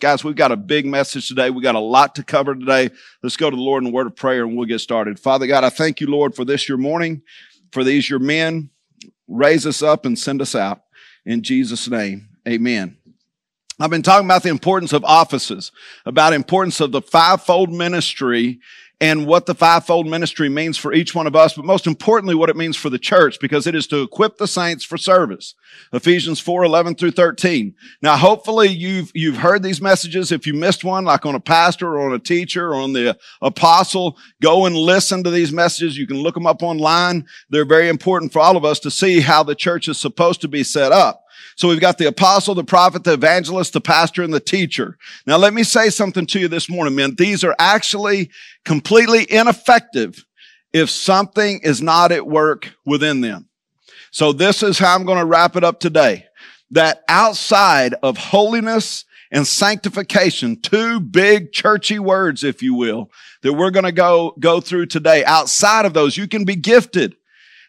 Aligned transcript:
Guys, 0.00 0.22
we've 0.22 0.36
got 0.36 0.52
a 0.52 0.56
big 0.56 0.86
message 0.86 1.26
today. 1.26 1.50
We 1.50 1.60
got 1.60 1.74
a 1.74 1.80
lot 1.80 2.14
to 2.14 2.22
cover 2.22 2.54
today. 2.54 2.90
Let's 3.22 3.36
go 3.36 3.50
to 3.50 3.56
the 3.56 3.62
Lord 3.62 3.82
in 3.82 3.88
a 3.88 3.92
word 3.92 4.06
of 4.06 4.14
prayer 4.14 4.44
and 4.44 4.56
we'll 4.56 4.66
get 4.66 4.80
started. 4.80 5.18
Father 5.18 5.46
God, 5.46 5.64
I 5.64 5.70
thank 5.70 6.00
you, 6.00 6.06
Lord, 6.06 6.36
for 6.36 6.44
this 6.44 6.68
your 6.68 6.78
morning, 6.78 7.22
for 7.72 7.82
these 7.82 8.08
your 8.08 8.20
men. 8.20 8.70
Raise 9.26 9.66
us 9.66 9.82
up 9.82 10.06
and 10.06 10.16
send 10.18 10.40
us 10.40 10.54
out. 10.54 10.82
In 11.26 11.42
Jesus' 11.42 11.88
name, 11.88 12.28
amen. 12.46 12.96
I've 13.80 13.90
been 13.90 14.02
talking 14.02 14.26
about 14.26 14.42
the 14.42 14.48
importance 14.48 14.92
of 14.92 15.04
offices, 15.04 15.72
about 16.06 16.32
importance 16.32 16.80
of 16.80 16.92
the 16.92 17.02
fivefold 17.02 17.72
ministry 17.72 18.60
and 19.00 19.26
what 19.26 19.46
the 19.46 19.54
fivefold 19.54 20.08
ministry 20.08 20.48
means 20.48 20.76
for 20.76 20.92
each 20.92 21.14
one 21.14 21.28
of 21.28 21.36
us, 21.36 21.54
but 21.54 21.64
most 21.64 21.86
importantly, 21.86 22.34
what 22.34 22.50
it 22.50 22.56
means 22.56 22.76
for 22.76 22.90
the 22.90 22.98
church, 22.98 23.38
because 23.38 23.66
it 23.66 23.74
is 23.76 23.86
to 23.86 24.02
equip 24.02 24.38
the 24.38 24.48
saints 24.48 24.84
for 24.84 24.98
service. 24.98 25.54
Ephesians 25.92 26.40
4, 26.40 26.64
11 26.64 26.96
through 26.96 27.12
13. 27.12 27.74
Now, 28.02 28.16
hopefully 28.16 28.68
you've, 28.68 29.12
you've 29.14 29.36
heard 29.36 29.62
these 29.62 29.80
messages. 29.80 30.32
If 30.32 30.48
you 30.48 30.54
missed 30.54 30.82
one, 30.82 31.04
like 31.04 31.24
on 31.24 31.36
a 31.36 31.40
pastor 31.40 31.96
or 31.96 32.08
on 32.08 32.14
a 32.14 32.18
teacher 32.18 32.70
or 32.70 32.74
on 32.74 32.92
the 32.92 33.16
apostle, 33.40 34.16
go 34.42 34.66
and 34.66 34.74
listen 34.74 35.22
to 35.22 35.30
these 35.30 35.52
messages. 35.52 35.96
You 35.96 36.08
can 36.08 36.18
look 36.18 36.34
them 36.34 36.46
up 36.46 36.64
online. 36.64 37.24
They're 37.50 37.64
very 37.64 37.88
important 37.88 38.32
for 38.32 38.40
all 38.40 38.56
of 38.56 38.64
us 38.64 38.80
to 38.80 38.90
see 38.90 39.20
how 39.20 39.44
the 39.44 39.54
church 39.54 39.86
is 39.86 39.98
supposed 39.98 40.40
to 40.40 40.48
be 40.48 40.64
set 40.64 40.90
up. 40.90 41.24
So 41.58 41.66
we've 41.66 41.80
got 41.80 41.98
the 41.98 42.06
apostle, 42.06 42.54
the 42.54 42.62
prophet, 42.62 43.02
the 43.02 43.14
evangelist, 43.14 43.72
the 43.72 43.80
pastor, 43.80 44.22
and 44.22 44.32
the 44.32 44.38
teacher. 44.38 44.96
Now 45.26 45.38
let 45.38 45.52
me 45.52 45.64
say 45.64 45.90
something 45.90 46.24
to 46.26 46.38
you 46.38 46.46
this 46.46 46.70
morning, 46.70 46.94
man. 46.94 47.16
These 47.16 47.42
are 47.42 47.56
actually 47.58 48.30
completely 48.64 49.26
ineffective 49.28 50.24
if 50.72 50.88
something 50.88 51.58
is 51.64 51.82
not 51.82 52.12
at 52.12 52.28
work 52.28 52.72
within 52.86 53.22
them. 53.22 53.48
So 54.12 54.32
this 54.32 54.62
is 54.62 54.78
how 54.78 54.94
I'm 54.94 55.04
going 55.04 55.18
to 55.18 55.24
wrap 55.24 55.56
it 55.56 55.64
up 55.64 55.80
today. 55.80 56.26
That 56.70 57.02
outside 57.08 57.92
of 58.04 58.16
holiness 58.16 59.04
and 59.32 59.44
sanctification, 59.44 60.60
two 60.60 61.00
big 61.00 61.50
churchy 61.50 61.98
words, 61.98 62.44
if 62.44 62.62
you 62.62 62.74
will, 62.74 63.10
that 63.42 63.54
we're 63.54 63.72
going 63.72 63.84
to 63.84 63.90
go, 63.90 64.32
go 64.38 64.60
through 64.60 64.86
today. 64.86 65.24
Outside 65.24 65.86
of 65.86 65.92
those, 65.92 66.16
you 66.16 66.28
can 66.28 66.44
be 66.44 66.54
gifted 66.54 67.16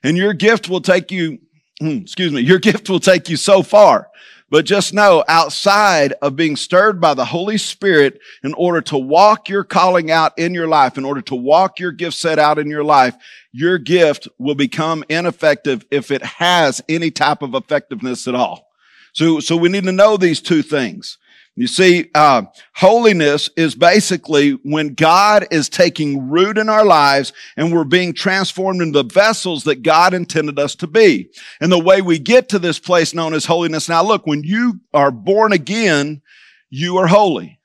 and 0.03 0.15
your 0.15 0.33
gift 0.33 0.69
will 0.69 0.81
take 0.81 1.11
you 1.11 1.39
Hmm, 1.79 1.97
excuse 1.97 2.31
me, 2.33 2.41
your 2.41 2.59
gift 2.59 2.89
will 2.89 2.99
take 2.99 3.29
you 3.29 3.37
so 3.37 3.63
far. 3.63 4.09
But 4.51 4.65
just 4.65 4.95
know 4.95 5.23
outside 5.27 6.13
of 6.23 6.35
being 6.35 6.55
stirred 6.55 6.99
by 6.99 7.13
the 7.13 7.25
Holy 7.25 7.57
Spirit 7.57 8.19
in 8.43 8.53
order 8.55 8.81
to 8.81 8.97
walk 8.97 9.47
your 9.47 9.63
calling 9.63 10.09
out 10.09 10.37
in 10.39 10.55
your 10.55 10.67
life, 10.67 10.97
in 10.97 11.05
order 11.05 11.21
to 11.21 11.35
walk 11.35 11.79
your 11.79 11.91
gift 11.91 12.17
set 12.17 12.39
out 12.39 12.57
in 12.57 12.67
your 12.67 12.83
life, 12.83 13.15
your 13.51 13.77
gift 13.77 14.27
will 14.39 14.55
become 14.55 15.03
ineffective 15.07 15.85
if 15.91 16.09
it 16.09 16.23
has 16.23 16.81
any 16.89 17.11
type 17.11 17.43
of 17.43 17.53
effectiveness 17.53 18.27
at 18.27 18.33
all. 18.33 18.69
So, 19.13 19.39
so 19.39 19.55
we 19.55 19.69
need 19.69 19.83
to 19.83 19.91
know 19.91 20.17
these 20.17 20.41
two 20.41 20.63
things. 20.63 21.19
You 21.59 21.67
see, 21.67 22.09
uh, 22.15 22.43
holiness 22.73 23.49
is 23.57 23.75
basically 23.75 24.51
when 24.63 24.93
God 24.93 25.45
is 25.51 25.67
taking 25.67 26.29
root 26.29 26.57
in 26.57 26.69
our 26.69 26.85
lives 26.85 27.33
and 27.57 27.73
we're 27.73 27.83
being 27.83 28.13
transformed 28.13 28.81
into 28.81 29.03
the 29.03 29.13
vessels 29.13 29.65
that 29.65 29.83
God 29.83 30.13
intended 30.13 30.57
us 30.57 30.73
to 30.75 30.87
be. 30.87 31.31
And 31.59 31.69
the 31.69 31.77
way 31.77 32.01
we 32.01 32.17
get 32.17 32.47
to 32.49 32.59
this 32.59 32.79
place 32.79 33.13
known 33.13 33.33
as 33.33 33.43
holiness. 33.43 33.89
Now 33.89 34.03
look, 34.03 34.25
when 34.25 34.41
you 34.41 34.79
are 34.93 35.11
born 35.11 35.51
again, 35.51 36.21
you 36.69 36.95
are 36.95 37.07
holy. 37.07 37.59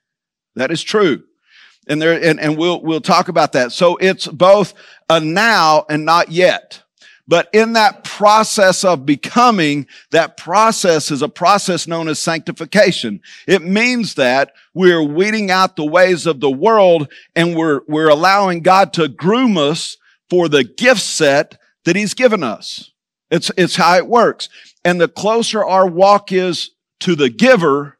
That 0.55 0.71
is 0.71 0.83
true. 0.83 1.23
And 1.87 2.01
there, 2.01 2.21
and, 2.21 2.37
and 2.37 2.57
we'll, 2.57 2.81
we'll 2.81 2.99
talk 2.99 3.29
about 3.29 3.53
that. 3.53 3.71
So 3.71 3.95
it's 3.95 4.27
both 4.27 4.73
a 5.09 5.21
now 5.21 5.85
and 5.89 6.03
not 6.03 6.33
yet. 6.33 6.83
But 7.27 7.49
in 7.53 7.73
that 7.73 8.03
process 8.03 8.83
of 8.83 9.05
becoming, 9.05 9.87
that 10.11 10.37
process 10.37 11.09
is 11.09 11.23
a 11.23 11.29
process 11.29 11.87
known 11.87 12.07
as 12.07 12.19
sanctification. 12.19 13.19
It 13.47 13.63
means 13.63 14.13
that 14.15 14.53
we're 14.75 15.01
weeding 15.01 15.49
out 15.49 15.75
the 15.75 15.85
ways 15.85 16.27
of 16.27 16.39
the 16.39 16.51
world 16.51 17.11
and 17.35 17.55
we're, 17.55 17.81
we're 17.87 18.09
allowing 18.09 18.61
God 18.61 18.93
to 18.93 19.07
groom 19.07 19.57
us 19.57 19.97
for 20.29 20.47
the 20.47 20.63
gift 20.63 21.01
set 21.01 21.59
that 21.85 21.95
he's 21.95 22.13
given 22.13 22.43
us. 22.43 22.91
It's, 23.31 23.51
it's 23.57 23.75
how 23.75 23.97
it 23.97 24.07
works. 24.07 24.49
And 24.83 25.01
the 25.01 25.07
closer 25.07 25.65
our 25.65 25.87
walk 25.87 26.31
is 26.31 26.71
to 27.01 27.15
the 27.15 27.29
giver, 27.29 27.97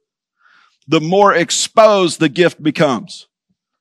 the 0.88 1.02
more 1.02 1.34
exposed 1.34 2.20
the 2.20 2.30
gift 2.30 2.62
becomes. 2.62 3.28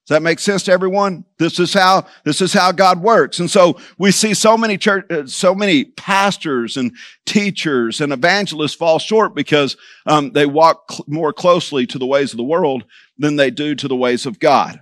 Does 0.06 0.16
that 0.16 0.22
make 0.22 0.38
sense 0.38 0.62
to 0.64 0.72
everyone? 0.72 1.24
This 1.38 1.58
is 1.58 1.72
how, 1.72 2.06
this 2.24 2.42
is 2.42 2.52
how 2.52 2.72
God 2.72 3.00
works. 3.00 3.40
And 3.40 3.50
so 3.50 3.78
we 3.96 4.10
see 4.10 4.34
so 4.34 4.54
many 4.54 4.76
church, 4.76 5.10
uh, 5.10 5.26
so 5.26 5.54
many 5.54 5.86
pastors 5.86 6.76
and 6.76 6.94
teachers 7.24 8.02
and 8.02 8.12
evangelists 8.12 8.74
fall 8.74 8.98
short 8.98 9.34
because 9.34 9.78
um, 10.04 10.32
they 10.32 10.44
walk 10.44 10.92
cl- 10.92 11.04
more 11.08 11.32
closely 11.32 11.86
to 11.86 11.98
the 11.98 12.04
ways 12.04 12.34
of 12.34 12.36
the 12.36 12.44
world 12.44 12.84
than 13.16 13.36
they 13.36 13.50
do 13.50 13.74
to 13.74 13.88
the 13.88 13.96
ways 13.96 14.26
of 14.26 14.38
God. 14.38 14.80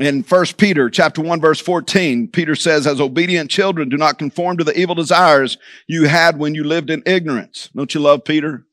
In 0.00 0.22
1 0.22 0.46
Peter 0.56 0.88
chapter 0.88 1.20
1 1.20 1.38
verse 1.38 1.60
14, 1.60 2.28
Peter 2.28 2.54
says, 2.54 2.86
as 2.86 3.02
obedient 3.02 3.50
children, 3.50 3.90
do 3.90 3.98
not 3.98 4.18
conform 4.18 4.56
to 4.56 4.64
the 4.64 4.78
evil 4.80 4.94
desires 4.94 5.58
you 5.86 6.08
had 6.08 6.38
when 6.38 6.54
you 6.54 6.64
lived 6.64 6.88
in 6.88 7.02
ignorance. 7.04 7.68
Don't 7.76 7.94
you 7.94 8.00
love 8.00 8.24
Peter? 8.24 8.64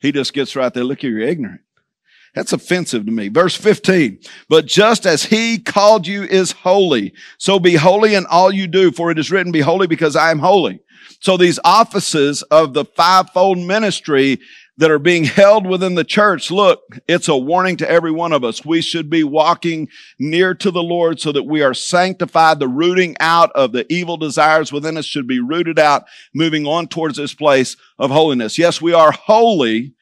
He 0.00 0.10
just 0.10 0.32
gets 0.32 0.56
right 0.56 0.72
there. 0.72 0.84
Look, 0.84 1.02
here, 1.02 1.10
you're 1.10 1.28
ignorant. 1.28 1.60
That's 2.34 2.52
offensive 2.52 3.04
to 3.06 3.12
me. 3.12 3.28
Verse 3.28 3.54
15. 3.54 4.18
But 4.48 4.66
just 4.66 5.04
as 5.04 5.24
he 5.24 5.58
called 5.58 6.06
you 6.06 6.22
is 6.22 6.52
holy, 6.52 7.12
so 7.36 7.58
be 7.58 7.74
holy 7.74 8.14
in 8.14 8.24
all 8.26 8.50
you 8.50 8.66
do, 8.66 8.90
for 8.90 9.10
it 9.10 9.18
is 9.18 9.30
written, 9.30 9.52
be 9.52 9.60
holy 9.60 9.86
because 9.86 10.16
I 10.16 10.30
am 10.30 10.38
holy. 10.38 10.80
So 11.20 11.36
these 11.36 11.60
offices 11.64 12.42
of 12.42 12.72
the 12.72 12.84
fivefold 12.84 13.58
ministry 13.58 14.40
that 14.78 14.90
are 14.90 14.98
being 14.98 15.24
held 15.24 15.66
within 15.66 15.94
the 15.94 16.04
church, 16.04 16.50
look, 16.50 16.80
it's 17.06 17.28
a 17.28 17.36
warning 17.36 17.76
to 17.76 17.90
every 17.90 18.10
one 18.10 18.32
of 18.32 18.42
us. 18.42 18.64
We 18.64 18.80
should 18.80 19.10
be 19.10 19.22
walking 19.22 19.88
near 20.18 20.54
to 20.54 20.70
the 20.70 20.82
Lord 20.82 21.20
so 21.20 21.32
that 21.32 21.42
we 21.42 21.62
are 21.62 21.74
sanctified. 21.74 22.58
The 22.58 22.66
rooting 22.66 23.14
out 23.20 23.52
of 23.52 23.72
the 23.72 23.86
evil 23.92 24.16
desires 24.16 24.72
within 24.72 24.96
us 24.96 25.04
should 25.04 25.28
be 25.28 25.38
rooted 25.38 25.78
out, 25.78 26.04
moving 26.34 26.66
on 26.66 26.88
towards 26.88 27.18
this 27.18 27.34
place 27.34 27.76
of 27.98 28.10
holiness. 28.10 28.56
Yes, 28.56 28.80
we 28.80 28.94
are 28.94 29.12
holy, 29.12 29.94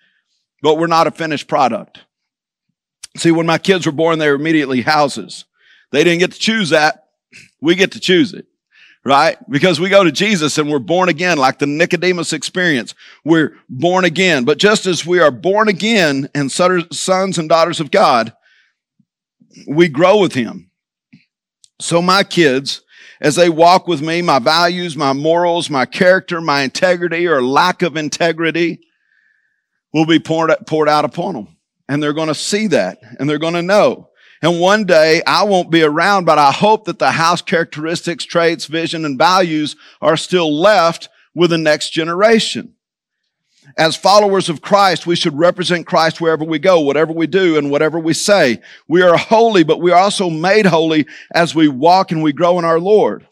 but 0.63 0.79
we're 0.79 0.87
not 0.87 1.09
a 1.09 1.11
finished 1.11 1.49
product. 1.49 2.05
See, 3.17 3.31
when 3.31 3.47
my 3.47 3.59
kids 3.59 3.87
were 3.87 3.93
born, 3.93 4.19
they 4.19 4.29
were 4.29 4.37
immediately 4.37 4.83
houses. 4.83 5.45
They 5.91 6.05
didn't 6.05 6.21
get 6.21 6.33
to 6.33 6.39
choose 6.39 6.71
that. 6.71 7.05
We 7.61 7.75
get 7.75 7.93
to 7.93 8.01
choose 8.01 8.33
it, 8.33 8.47
right? 9.05 9.37
Because 9.51 9.81
we 9.81 9.89
go 9.89 10.05
to 10.05 10.13
Jesus 10.13 10.59
and 10.59 10.71
we're 10.71 10.79
born 10.79 11.09
again, 11.09 11.37
like 11.37 11.59
the 11.59 11.67
Nicodemus 11.67 12.33
experience. 12.33 12.95
We're 13.25 13.57
born 13.69 14.05
again. 14.05 14.45
But 14.45 14.59
just 14.59 14.87
as 14.87 15.05
we 15.05 15.21
are 15.21 15.31
born 15.31 15.69
again 15.69 16.29
and 16.35 16.51
sons 16.51 17.39
and 17.39 17.49
daughters 17.49 17.81
of 17.81 17.91
God, 17.91 18.33
we 19.67 19.89
grow 19.89 20.19
with 20.19 20.35
Him. 20.35 20.71
So 21.81 22.01
my 22.01 22.23
kids, 22.23 22.83
as 23.21 23.35
they 23.35 23.49
walk 23.49 23.89
with 23.89 24.01
me, 24.01 24.23
my 24.23 24.39
values, 24.39 24.97
my 24.97 25.13
morals, 25.13 25.69
my 25.69 25.85
character, 25.85 26.41
my 26.41 26.63
integrity 26.63 27.27
or 27.27 27.43
lack 27.43 27.83
of 27.83 27.97
integrity 27.97 28.81
will 29.93 30.07
be 30.07 30.21
poured, 30.21 30.55
poured 30.67 30.89
out 30.89 31.05
upon 31.05 31.35
them 31.35 31.57
and 31.91 32.01
they're 32.01 32.13
going 32.13 32.29
to 32.29 32.35
see 32.35 32.69
that 32.69 32.99
and 33.19 33.29
they're 33.29 33.37
going 33.39 33.55
to 33.55 33.63
know. 33.63 34.11
And 34.43 34.61
one 34.61 34.85
day 34.85 35.23
I 35.27 35.43
won't 35.43 35.73
be 35.73 35.83
around, 35.83 36.25
but 36.25 36.39
I 36.39 36.53
hope 36.53 36.85
that 36.85 37.01
the 37.01 37.11
house 37.11 37.43
characteristics, 37.43 38.25
traits, 38.25 38.67
vision, 38.67 39.05
and 39.05 39.19
values 39.19 39.75
are 40.01 40.17
still 40.17 40.57
left 40.57 41.09
with 41.35 41.51
the 41.51 41.59
next 41.59 41.91
generation. 41.91 42.75
As 43.77 43.97
followers 43.97 44.49
of 44.49 44.63
Christ, 44.63 45.05
we 45.05 45.17
should 45.17 45.37
represent 45.37 45.87
Christ 45.87 46.21
wherever 46.21 46.45
we 46.45 46.61
go, 46.61 46.79
whatever 46.81 47.13
we 47.13 47.27
do, 47.27 47.59
and 47.59 47.73
whatever 47.73 47.99
we 47.99 48.15
say. 48.15 48.63
We 48.87 49.03
are 49.03 49.17
holy, 49.17 49.65
but 49.65 49.81
we 49.81 49.91
are 49.91 50.01
also 50.01 50.31
made 50.31 50.67
holy 50.67 51.07
as 51.35 51.57
we 51.57 51.67
walk 51.67 52.13
and 52.13 52.23
we 52.23 52.33
grow 52.33 52.61
in 52.61 52.65
our 52.65 52.81
Lord. 52.81 53.27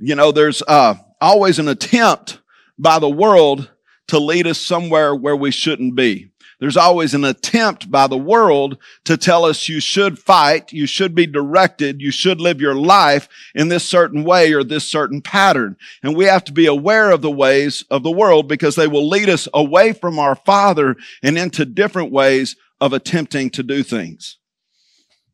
You 0.00 0.16
know, 0.16 0.32
there's 0.32 0.60
uh, 0.66 0.96
always 1.20 1.60
an 1.60 1.68
attempt 1.68 2.40
by 2.76 2.98
the 2.98 3.08
world 3.08 3.70
to 4.08 4.18
lead 4.18 4.48
us 4.48 4.58
somewhere 4.58 5.14
where 5.14 5.36
we 5.36 5.52
shouldn't 5.52 5.94
be. 5.94 6.32
There's 6.60 6.76
always 6.76 7.14
an 7.14 7.24
attempt 7.24 7.88
by 7.88 8.08
the 8.08 8.18
world 8.18 8.78
to 9.04 9.16
tell 9.16 9.44
us 9.44 9.68
you 9.68 9.78
should 9.78 10.18
fight, 10.18 10.72
you 10.72 10.86
should 10.86 11.14
be 11.14 11.26
directed, 11.26 12.00
you 12.00 12.10
should 12.10 12.40
live 12.40 12.60
your 12.60 12.74
life 12.74 13.28
in 13.54 13.68
this 13.68 13.84
certain 13.84 14.24
way 14.24 14.52
or 14.52 14.64
this 14.64 14.84
certain 14.84 15.22
pattern. 15.22 15.76
And 16.02 16.16
we 16.16 16.24
have 16.24 16.42
to 16.44 16.52
be 16.52 16.66
aware 16.66 17.12
of 17.12 17.22
the 17.22 17.30
ways 17.30 17.84
of 17.90 18.02
the 18.02 18.10
world 18.10 18.48
because 18.48 18.74
they 18.74 18.88
will 18.88 19.08
lead 19.08 19.28
us 19.28 19.46
away 19.54 19.92
from 19.92 20.18
our 20.18 20.34
Father 20.34 20.96
and 21.22 21.38
into 21.38 21.64
different 21.64 22.10
ways 22.10 22.56
of 22.80 22.92
attempting 22.92 23.50
to 23.50 23.62
do 23.62 23.84
things. 23.84 24.38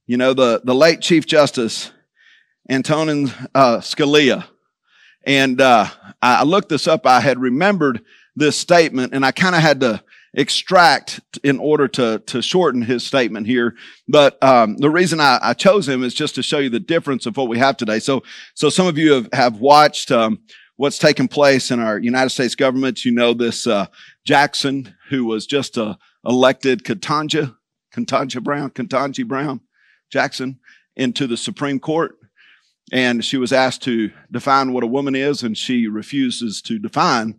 You 0.06 0.19
know, 0.19 0.35
the, 0.35 0.61
the 0.62 0.75
late 0.75 1.00
Chief 1.00 1.25
Justice, 1.25 1.91
Antonin 2.69 3.32
uh, 3.55 3.79
Scalia, 3.79 4.44
and 5.27 5.59
uh, 5.59 5.87
I 6.20 6.43
looked 6.44 6.69
this 6.69 6.87
up. 6.87 7.06
I 7.06 7.20
had 7.20 7.38
remembered 7.38 8.05
this 8.37 8.59
statement 8.59 9.15
and 9.15 9.25
I 9.25 9.31
kind 9.31 9.55
of 9.55 9.62
had 9.62 9.81
to 9.81 10.03
extract 10.35 11.21
in 11.43 11.59
order 11.59 11.87
to, 11.89 12.19
to 12.27 12.43
shorten 12.43 12.83
his 12.83 13.05
statement 13.05 13.47
here. 13.47 13.75
But 14.09 14.43
um, 14.43 14.77
the 14.77 14.91
reason 14.91 15.21
I, 15.21 15.39
I, 15.41 15.55
chose 15.55 15.89
him 15.89 16.03
is 16.03 16.13
just 16.13 16.35
to 16.35 16.43
show 16.43 16.59
you 16.59 16.71
the 16.71 16.81
difference 16.81 17.27
of 17.27 17.37
what 17.37 17.49
we 17.49 17.59
have 17.59 17.77
today. 17.77 18.01
So, 18.01 18.23
so 18.55 18.69
some 18.69 18.87
of 18.87 18.99
you 18.99 19.13
have, 19.13 19.29
have 19.33 19.61
watched 19.61 20.11
um, 20.11 20.41
what's 20.77 20.99
taken 20.99 21.29
place 21.29 21.71
in 21.71 21.79
our 21.79 21.99
United 21.99 22.31
States 22.31 22.55
government. 22.55 23.05
You 23.05 23.13
know 23.13 23.33
this 23.33 23.67
uh, 23.67 23.87
Jackson, 24.27 24.95
who 25.09 25.25
was 25.25 25.47
just 25.47 25.79
uh, 25.79 25.97
elected 26.27 26.83
Ketanji, 26.83 27.55
Ketanji 27.95 28.43
Brown, 28.43 28.71
Ketanji 28.71 29.27
Brown 29.27 29.61
Jackson 30.11 30.59
into 30.97 31.27
the 31.27 31.37
Supreme 31.37 31.79
Court. 31.79 32.17
And 32.93 33.25
she 33.25 33.37
was 33.37 33.53
asked 33.53 33.83
to 33.85 34.11
define 34.31 34.73
what 34.73 34.85
a 34.85 34.89
woman 34.89 35.15
is, 35.15 35.43
and 35.43 35.57
she 35.57 35.87
refuses 35.87 36.61
to 36.63 36.79
define 36.79 37.39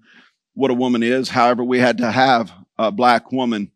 what 0.55 0.71
a 0.71 0.75
woman 0.75 1.03
is. 1.03 1.29
However, 1.29 1.63
we 1.63 1.79
had 1.79 1.99
to 1.99 2.11
have 2.11 2.51
a 2.77 2.91
black 2.91 3.31
woman 3.31 3.71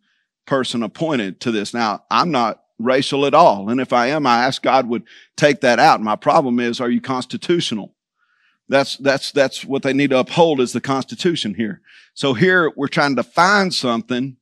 person 0.46 0.84
appointed 0.84 1.40
to 1.42 1.52
this. 1.52 1.74
Now, 1.74 2.04
I'm 2.10 2.32
not 2.32 2.64
racial 2.80 3.26
at 3.26 3.34
all. 3.34 3.70
And 3.70 3.80
if 3.80 3.94
I 3.94 4.08
am, 4.08 4.26
I 4.26 4.46
ask 4.46 4.62
God 4.62 4.88
would 4.88 5.04
take 5.36 5.62
that 5.62 5.80
out. 5.80 6.02
My 6.02 6.16
problem 6.16 6.60
is, 6.60 6.80
are 6.80 6.90
you 6.90 7.02
constitutional? 7.02 7.94
That's, 8.70 8.98
that's, 8.98 9.32
that's 9.32 9.66
what 9.66 9.84
they 9.84 9.94
need 9.94 10.12
to 10.12 10.20
uphold 10.20 10.60
is 10.62 10.74
the 10.74 10.82
Constitution 10.82 11.56
here. 11.56 11.82
So 12.14 12.34
here 12.34 12.72
we're 12.76 12.88
trying 12.88 13.16
to 13.18 13.24
find 13.24 13.74
something 13.74 14.38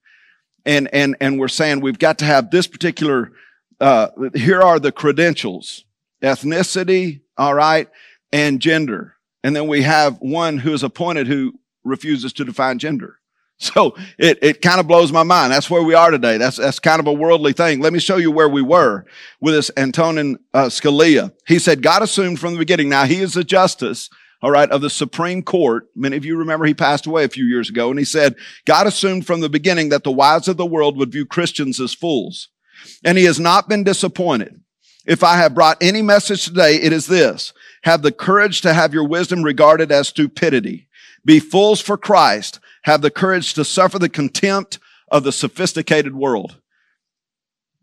and, 0.66 0.90
and, 0.94 1.16
and 1.22 1.40
we're 1.40 1.48
saying 1.48 1.80
we've 1.80 1.98
got 1.98 2.20
to 2.20 2.26
have 2.26 2.52
this 2.52 2.68
particular, 2.68 3.32
uh, 3.80 4.10
here 4.36 4.62
are 4.62 4.80
the 4.80 4.92
credentials, 4.92 5.86
ethnicity, 6.22 7.22
all 7.38 7.54
right, 7.54 7.88
and 8.34 8.60
gender. 8.60 9.16
And 9.44 9.56
then 9.56 9.68
we 9.68 9.84
have 9.84 10.18
one 10.20 10.58
who 10.58 10.74
is 10.74 10.84
appointed 10.84 11.28
who 11.28 11.54
refuses 11.86 12.34
to 12.34 12.44
define 12.44 12.80
gender. 12.80 13.20
So 13.60 13.96
it, 14.20 14.38
it 14.44 14.62
kind 14.62 14.80
of 14.80 14.88
blows 14.88 15.12
my 15.12 15.24
mind. 15.24 15.52
That's 15.52 15.70
where 15.70 15.82
we 15.82 15.96
are 15.96 16.12
today. 16.12 16.38
That's, 16.38 16.58
that's 16.58 16.80
kind 16.80 17.00
of 17.00 17.08
a 17.08 17.14
worldly 17.14 17.54
thing. 17.54 17.80
Let 17.80 17.92
me 17.92 18.00
show 18.00 18.18
you 18.18 18.30
where 18.30 18.50
we 18.50 18.62
were 18.62 19.06
with 19.42 19.56
this 19.56 19.72
Antonin 19.76 20.38
uh, 20.54 20.66
Scalia. 20.66 21.34
He 21.48 21.58
said, 21.58 21.82
God 21.82 22.04
assumed 22.04 22.40
from 22.40 22.54
the 22.54 22.60
beginning. 22.60 22.90
Now 22.90 23.06
he 23.06 23.20
is 23.20 23.36
a 23.36 23.44
justice, 23.44 24.12
all 24.44 24.52
right, 24.52 24.70
of 24.70 24.82
the 24.82 24.92
Supreme 24.92 25.42
Court. 25.42 25.88
Many 25.96 26.18
of 26.18 26.24
you 26.24 26.38
remember 26.38 26.66
he 26.66 26.76
passed 26.76 27.08
away 27.08 27.24
a 27.24 27.30
few 27.30 27.46
years 27.46 27.68
ago 27.68 27.90
and 27.90 27.98
he 27.98 28.06
said, 28.06 28.36
God 28.66 28.86
assumed 28.86 29.26
from 29.26 29.42
the 29.42 29.50
beginning 29.50 29.90
that 29.90 30.04
the 30.04 30.12
wise 30.12 30.48
of 30.48 30.58
the 30.58 30.66
world 30.66 30.96
would 30.98 31.12
view 31.12 31.26
Christians 31.26 31.80
as 31.80 31.96
fools. 31.96 32.50
And 33.04 33.18
he 33.18 33.24
has 33.24 33.40
not 33.40 33.68
been 33.68 33.84
disappointed. 33.84 34.62
If 35.08 35.24
I 35.24 35.38
have 35.38 35.56
brought 35.56 35.82
any 35.82 36.04
message 36.04 36.46
today, 36.46 36.76
it 36.76 36.94
is 36.94 37.08
this. 37.08 37.54
Have 37.84 38.04
the 38.04 38.12
courage 38.12 38.62
to 38.62 38.74
have 38.74 38.94
your 38.94 39.08
wisdom 39.08 39.42
regarded 39.42 39.92
as 39.92 40.10
stupidity. 40.10 40.90
Be 41.26 41.40
fools 41.40 41.82
for 41.82 41.98
Christ 41.98 42.60
have 42.88 43.02
the 43.02 43.12
courage 43.12 43.54
to 43.54 43.66
suffer 43.66 44.00
the 44.00 44.08
contempt 44.08 44.80
of 45.12 45.26
the 45.26 45.32
sophisticated 45.34 46.16
world. 46.16 46.62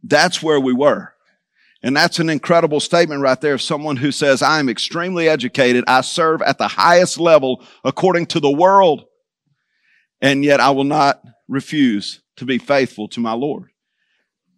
That's 0.02 0.42
where 0.42 0.58
we 0.58 0.72
were. 0.72 1.12
And 1.82 1.94
that's 1.94 2.20
an 2.20 2.30
incredible 2.30 2.80
statement 2.80 3.20
right 3.20 3.38
there 3.38 3.52
of 3.52 3.60
someone 3.60 3.96
who 3.96 4.10
says, 4.10 4.40
I 4.40 4.60
am 4.60 4.70
extremely 4.70 5.28
educated. 5.28 5.84
I 5.86 6.00
serve 6.00 6.40
at 6.40 6.56
the 6.56 6.68
highest 6.68 7.20
level 7.20 7.62
according 7.84 8.26
to 8.28 8.40
the 8.40 8.50
world. 8.50 9.04
And 10.22 10.42
yet 10.42 10.58
I 10.58 10.70
will 10.70 10.84
not 10.84 11.22
refuse 11.48 12.22
to 12.36 12.46
be 12.46 12.56
faithful 12.56 13.06
to 13.08 13.20
my 13.20 13.34
Lord. 13.34 13.68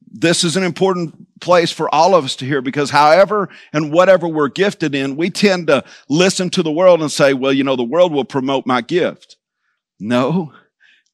This 0.09 0.45
is 0.45 0.57
an 0.57 0.63
important 0.63 1.41
place 1.41 1.73
for 1.73 1.93
all 1.93 2.15
of 2.15 2.25
us 2.25 2.37
to 2.37 2.47
hear 2.47 2.63
because 2.63 2.91
however 2.91 3.49
and 3.73 3.93
whatever 3.93 4.29
we're 4.29 4.47
gifted 4.47 4.95
in, 4.95 5.17
we 5.17 5.29
tend 5.29 5.67
to 5.67 5.83
listen 6.09 6.51
to 6.51 6.63
the 6.63 6.71
world 6.71 7.01
and 7.01 7.11
say, 7.11 7.35
well, 7.35 7.53
you 7.53 7.65
know, 7.65 7.75
the 7.75 7.83
world 7.83 8.13
will 8.13 8.25
promote 8.25 8.65
my 8.65 8.81
gift. 8.81 9.37
No, 9.99 10.53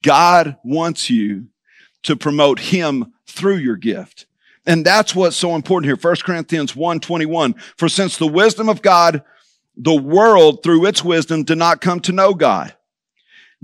God 0.03 0.57
wants 0.65 1.09
you 1.09 1.49
to 2.03 2.17
promote 2.17 2.59
him 2.59 3.13
through 3.27 3.57
your 3.57 3.77
gift. 3.77 4.27
And 4.67 4.85
that's 4.85 5.15
what's 5.15 5.37
so 5.37 5.55
important 5.55 5.87
here. 5.87 5.97
1 5.97 6.17
Corinthians 6.25 6.77
1 6.77 7.01
21. 7.01 7.55
For 7.77 7.89
since 7.89 8.17
the 8.17 8.27
wisdom 8.27 8.69
of 8.69 8.83
God, 8.83 9.23
the 9.77 9.95
world 9.95 10.63
through 10.63 10.87
its 10.87 11.03
wisdom 11.03 11.45
did 11.45 11.59
not 11.59 11.81
come 11.81 12.01
to 12.01 12.13
know 12.13 12.35
God. 12.35 12.75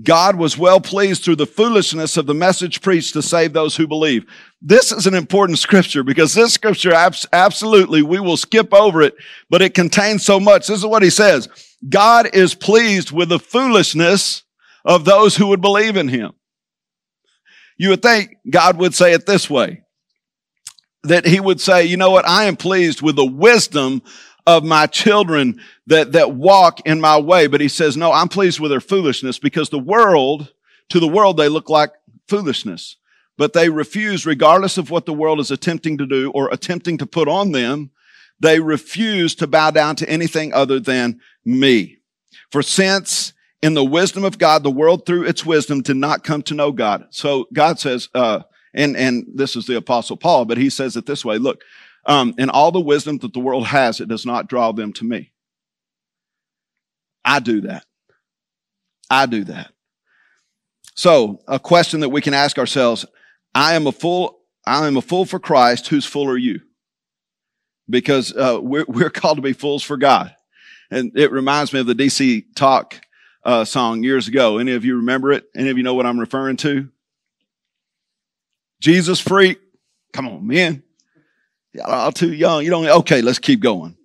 God 0.01 0.37
was 0.37 0.57
well 0.57 0.81
pleased 0.81 1.25
through 1.25 1.37
the 1.37 1.47
foolishness 1.47 2.17
of 2.17 2.27
the 2.27 2.35
message 2.35 2.83
preached 2.83 3.15
to 3.15 3.23
save 3.23 3.53
those 3.53 3.75
who 3.75 3.87
believe. 3.89 4.25
This 4.63 4.93
is 4.93 5.09
an 5.09 5.15
important 5.15 5.59
scripture 5.59 6.05
because 6.05 6.35
this 6.35 6.55
scripture, 6.55 6.93
absolutely, 7.33 8.03
we 8.03 8.21
will 8.21 8.37
skip 8.37 8.73
over 8.73 9.03
it, 9.03 9.17
but 9.51 9.61
it 9.61 9.75
contains 9.75 10.25
so 10.25 10.39
much. 10.39 10.69
This 10.69 10.79
is 10.79 10.87
what 10.87 11.03
he 11.03 11.11
says. 11.11 11.49
God 11.89 12.31
is 12.33 12.55
pleased 12.55 13.11
with 13.11 13.29
the 13.29 13.41
foolishness 13.41 14.45
of 14.89 15.05
those 15.05 15.37
who 15.37 15.47
would 15.49 15.61
believe 15.61 15.97
in 15.97 16.09
him. 16.09 16.33
You 17.77 17.91
would 17.91 18.03
think 18.03 18.37
God 18.49 18.79
would 18.79 18.95
say 18.95 19.13
it 19.13 19.27
this 19.27 19.49
way. 19.49 19.83
That 21.05 21.27
he 21.27 21.39
would 21.39 21.61
say, 21.61 21.85
you 21.85 21.97
know 21.97 22.11
what? 22.11 22.27
I 22.27 22.47
am 22.47 22.57
pleased 22.57 23.03
with 23.03 23.15
the 23.15 23.25
wisdom 23.25 24.03
of 24.47 24.65
my 24.65 24.87
children 24.87 25.61
that, 25.87 26.13
that 26.13 26.33
walk 26.33 26.81
in 26.87 27.01
my 27.01 27.21
way. 27.21 27.47
But 27.47 27.61
he 27.61 27.69
says, 27.69 27.97
no, 27.97 28.11
I'm 28.11 28.29
pleased 28.29 28.59
with 28.59 28.71
their 28.71 28.81
foolishness 28.81 29.39
because 29.39 29.69
the 29.69 29.79
world, 29.79 30.53
to 30.89 30.99
the 30.99 31.07
world, 31.07 31.37
they 31.37 31.51
look 31.51 31.69
like 31.69 31.93
foolishness. 32.27 32.97
But 33.37 33.53
they 33.53 33.69
refuse, 33.69 34.27
regardless 34.27 34.79
of 34.79 34.91
what 34.91 35.07
the 35.07 35.13
world 35.13 35.39
is 35.39 35.51
attempting 35.51 35.99
to 35.99 36.07
do 36.07 36.31
or 36.31 36.49
attempting 36.51 36.99
to 36.99 37.07
put 37.07 37.29
on 37.29 37.53
them, 37.53 37.91
they 38.41 38.59
refuse 38.59 39.35
to 39.37 39.47
bow 39.47 39.71
down 39.71 39.97
to 39.97 40.09
anything 40.09 40.53
other 40.55 40.81
than 40.81 41.21
me. 41.45 41.99
For 42.51 42.63
since 42.63 43.35
in 43.63 43.75
the 43.75 43.85
wisdom 43.85 44.25
of 44.25 44.39
God, 44.39 44.63
the 44.63 44.71
world 44.71 45.05
through 45.05 45.25
its 45.25 45.45
wisdom 45.45 45.83
did 45.83 45.97
not 45.97 46.25
come 46.25 46.43
to 46.43 46.55
know 46.55 46.73
God. 46.73 47.07
So 47.11 47.47
God 47.53 47.79
says, 47.79 48.09
uh, 48.15 48.41
and, 48.73 48.97
and 48.97 49.27
this 49.35 49.57
is 49.57 49.67
the 49.67 49.77
apostle 49.77 50.17
Paul, 50.17 50.45
but 50.45 50.59
he 50.59 50.71
says 50.71 50.97
it 50.97 51.07
this 51.07 51.25
way, 51.25 51.39
look, 51.39 51.63
um, 52.07 52.35
in 52.39 52.51
all 52.51 52.71
the 52.71 52.81
wisdom 52.81 53.19
that 53.19 53.33
the 53.33 53.41
world 53.41 53.67
has, 53.67 54.01
it 54.01 54.09
does 54.09 54.25
not 54.25 54.49
draw 54.49 54.73
them 54.73 54.93
to 54.95 55.05
me. 55.05 55.33
I 57.25 57.41
do 57.41 57.63
that. 57.63 57.85
I 59.11 59.27
do 59.27 59.45
that. 59.45 59.73
So 60.95 61.41
a 61.47 61.59
question 61.59 62.01
that 62.01 62.09
we 62.09 62.21
can 62.21 62.35
ask 62.35 62.59
ourselves, 62.59 63.05
I 63.55 63.75
am 63.75 63.87
a 63.87 63.93
fool, 63.93 64.39
I 64.67 64.87
am 64.87 64.97
a 64.97 65.03
fool 65.03 65.25
for 65.25 65.39
Christ. 65.39 65.89
Whose 65.89 66.07
fool 66.07 66.29
are 66.29 66.37
you? 66.37 66.61
Because, 67.91 68.35
uh, 68.35 68.59
we're, 68.61 68.85
we're 68.87 69.11
called 69.11 69.39
to 69.39 69.43
be 69.43 69.53
fools 69.53 69.83
for 69.83 69.97
God. 69.97 70.35
And 70.91 71.13
it 71.17 71.33
reminds 71.33 71.73
me 71.73 71.81
of 71.81 71.87
the 71.87 71.95
DC 71.95 72.45
talk 72.55 73.01
uh, 73.49 73.65
song 73.65 74.03
years 74.03 74.29
ago. 74.29 74.59
Any 74.59 74.73
of 74.73 74.85
you 74.85 74.97
remember 74.97 75.33
it? 75.33 75.45
Any 75.57 75.71
of 75.71 75.79
you 75.79 75.83
know 75.83 75.95
what 75.95 76.05
I'm 76.05 76.21
referring 76.21 76.59
to? 76.59 76.91
Jesus 78.79 79.19
freak. 79.19 79.59
Come 80.13 80.29
on, 80.29 80.47
man. 80.47 80.83
Y'all 81.73 81.91
all 81.91 82.13
too 82.13 82.33
young. 82.33 82.63
You 82.63 82.71
don't, 82.71 82.87
okay, 82.87 83.23
let's 83.23 83.39
keep 83.39 83.61
going. 83.61 83.97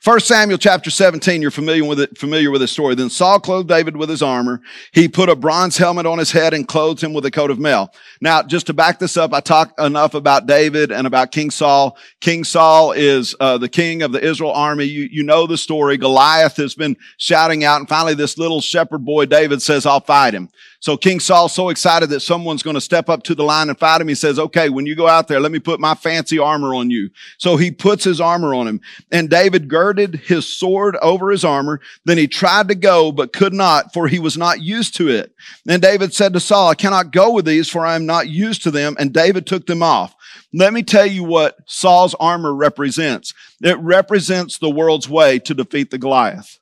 First 0.00 0.28
Samuel 0.28 0.56
chapter 0.56 0.88
17, 0.88 1.42
you're 1.42 1.50
familiar 1.50 1.84
with 1.84 2.00
it, 2.00 2.16
familiar 2.16 2.50
with 2.50 2.62
the 2.62 2.68
story. 2.68 2.94
Then 2.94 3.10
Saul 3.10 3.38
clothed 3.38 3.68
David 3.68 3.98
with 3.98 4.08
his 4.08 4.22
armor. 4.22 4.62
He 4.92 5.08
put 5.08 5.28
a 5.28 5.36
bronze 5.36 5.76
helmet 5.76 6.06
on 6.06 6.18
his 6.18 6.32
head 6.32 6.54
and 6.54 6.66
clothed 6.66 7.02
him 7.02 7.12
with 7.12 7.26
a 7.26 7.30
coat 7.30 7.50
of 7.50 7.58
mail. 7.58 7.92
Now, 8.18 8.42
just 8.42 8.68
to 8.68 8.72
back 8.72 8.98
this 8.98 9.18
up, 9.18 9.34
I 9.34 9.40
talked 9.40 9.78
enough 9.78 10.14
about 10.14 10.46
David 10.46 10.90
and 10.90 11.06
about 11.06 11.32
King 11.32 11.50
Saul. 11.50 11.98
King 12.20 12.44
Saul 12.44 12.92
is 12.92 13.34
uh, 13.40 13.58
the 13.58 13.68
king 13.68 14.00
of 14.00 14.12
the 14.12 14.24
Israel 14.24 14.52
army. 14.52 14.84
You, 14.84 15.06
you 15.12 15.22
know 15.22 15.46
the 15.46 15.58
story. 15.58 15.98
Goliath 15.98 16.56
has 16.56 16.74
been 16.74 16.96
shouting 17.18 17.64
out, 17.64 17.80
and 17.80 17.88
finally 17.88 18.14
this 18.14 18.38
little 18.38 18.62
shepherd 18.62 19.04
boy 19.04 19.26
David 19.26 19.60
says, 19.60 19.84
"I'll 19.84 20.00
fight 20.00 20.32
him." 20.32 20.48
So 20.80 20.96
King 20.96 21.20
Saul's 21.20 21.52
so 21.52 21.68
excited 21.68 22.08
that 22.08 22.20
someone's 22.20 22.62
going 22.62 22.74
to 22.74 22.80
step 22.80 23.10
up 23.10 23.22
to 23.24 23.34
the 23.34 23.44
line 23.44 23.68
and 23.68 23.78
fight 23.78 24.00
him. 24.00 24.08
He 24.08 24.14
says, 24.14 24.38
okay, 24.38 24.70
when 24.70 24.86
you 24.86 24.96
go 24.96 25.06
out 25.06 25.28
there, 25.28 25.38
let 25.38 25.52
me 25.52 25.58
put 25.58 25.78
my 25.78 25.94
fancy 25.94 26.38
armor 26.38 26.74
on 26.74 26.90
you. 26.90 27.10
So 27.36 27.58
he 27.58 27.70
puts 27.70 28.02
his 28.02 28.20
armor 28.20 28.54
on 28.54 28.66
him 28.66 28.80
and 29.12 29.28
David 29.28 29.68
girded 29.68 30.16
his 30.16 30.46
sword 30.46 30.96
over 31.02 31.30
his 31.30 31.44
armor. 31.44 31.80
Then 32.06 32.16
he 32.16 32.26
tried 32.26 32.68
to 32.68 32.74
go, 32.74 33.12
but 33.12 33.34
could 33.34 33.52
not 33.52 33.92
for 33.92 34.08
he 34.08 34.18
was 34.18 34.38
not 34.38 34.62
used 34.62 34.96
to 34.96 35.08
it. 35.08 35.34
And 35.68 35.82
David 35.82 36.14
said 36.14 36.32
to 36.32 36.40
Saul, 36.40 36.68
I 36.68 36.74
cannot 36.74 37.12
go 37.12 37.32
with 37.32 37.44
these 37.44 37.68
for 37.68 37.84
I 37.84 37.94
am 37.94 38.06
not 38.06 38.28
used 38.28 38.62
to 38.62 38.70
them. 38.70 38.96
And 38.98 39.12
David 39.12 39.46
took 39.46 39.66
them 39.66 39.82
off. 39.82 40.14
Let 40.54 40.72
me 40.72 40.82
tell 40.82 41.06
you 41.06 41.24
what 41.24 41.58
Saul's 41.66 42.14
armor 42.18 42.54
represents. 42.54 43.34
It 43.62 43.78
represents 43.78 44.56
the 44.56 44.70
world's 44.70 45.08
way 45.08 45.38
to 45.40 45.54
defeat 45.54 45.90
the 45.90 45.98
Goliath. 45.98 46.58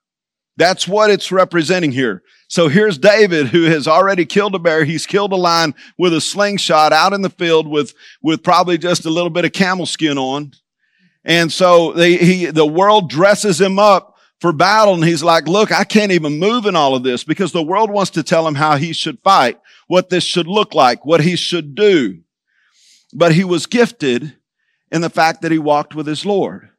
That's 0.58 0.88
what 0.88 1.08
it's 1.08 1.30
representing 1.30 1.92
here. 1.92 2.24
So 2.48 2.66
here's 2.66 2.98
David 2.98 3.46
who 3.46 3.62
has 3.64 3.86
already 3.86 4.26
killed 4.26 4.56
a 4.56 4.58
bear. 4.58 4.84
He's 4.84 5.06
killed 5.06 5.32
a 5.32 5.36
lion 5.36 5.72
with 5.96 6.12
a 6.12 6.20
slingshot 6.20 6.92
out 6.92 7.12
in 7.12 7.22
the 7.22 7.30
field 7.30 7.68
with, 7.68 7.94
with 8.22 8.42
probably 8.42 8.76
just 8.76 9.06
a 9.06 9.10
little 9.10 9.30
bit 9.30 9.44
of 9.44 9.52
camel 9.52 9.86
skin 9.86 10.18
on. 10.18 10.50
And 11.24 11.52
so 11.52 11.92
they, 11.92 12.16
he, 12.16 12.46
the 12.46 12.66
world 12.66 13.08
dresses 13.08 13.60
him 13.60 13.78
up 13.78 14.16
for 14.40 14.52
battle. 14.52 14.94
And 14.94 15.04
he's 15.04 15.22
like, 15.22 15.46
look, 15.46 15.70
I 15.70 15.84
can't 15.84 16.10
even 16.10 16.40
move 16.40 16.66
in 16.66 16.74
all 16.74 16.96
of 16.96 17.04
this 17.04 17.22
because 17.22 17.52
the 17.52 17.62
world 17.62 17.90
wants 17.90 18.10
to 18.12 18.24
tell 18.24 18.46
him 18.46 18.56
how 18.56 18.76
he 18.76 18.92
should 18.92 19.20
fight, 19.20 19.60
what 19.86 20.10
this 20.10 20.24
should 20.24 20.48
look 20.48 20.74
like, 20.74 21.06
what 21.06 21.20
he 21.20 21.36
should 21.36 21.76
do. 21.76 22.22
But 23.14 23.32
he 23.32 23.44
was 23.44 23.66
gifted 23.66 24.36
in 24.90 25.02
the 25.02 25.10
fact 25.10 25.42
that 25.42 25.52
he 25.52 25.58
walked 25.60 25.94
with 25.94 26.08
his 26.08 26.26
Lord. 26.26 26.70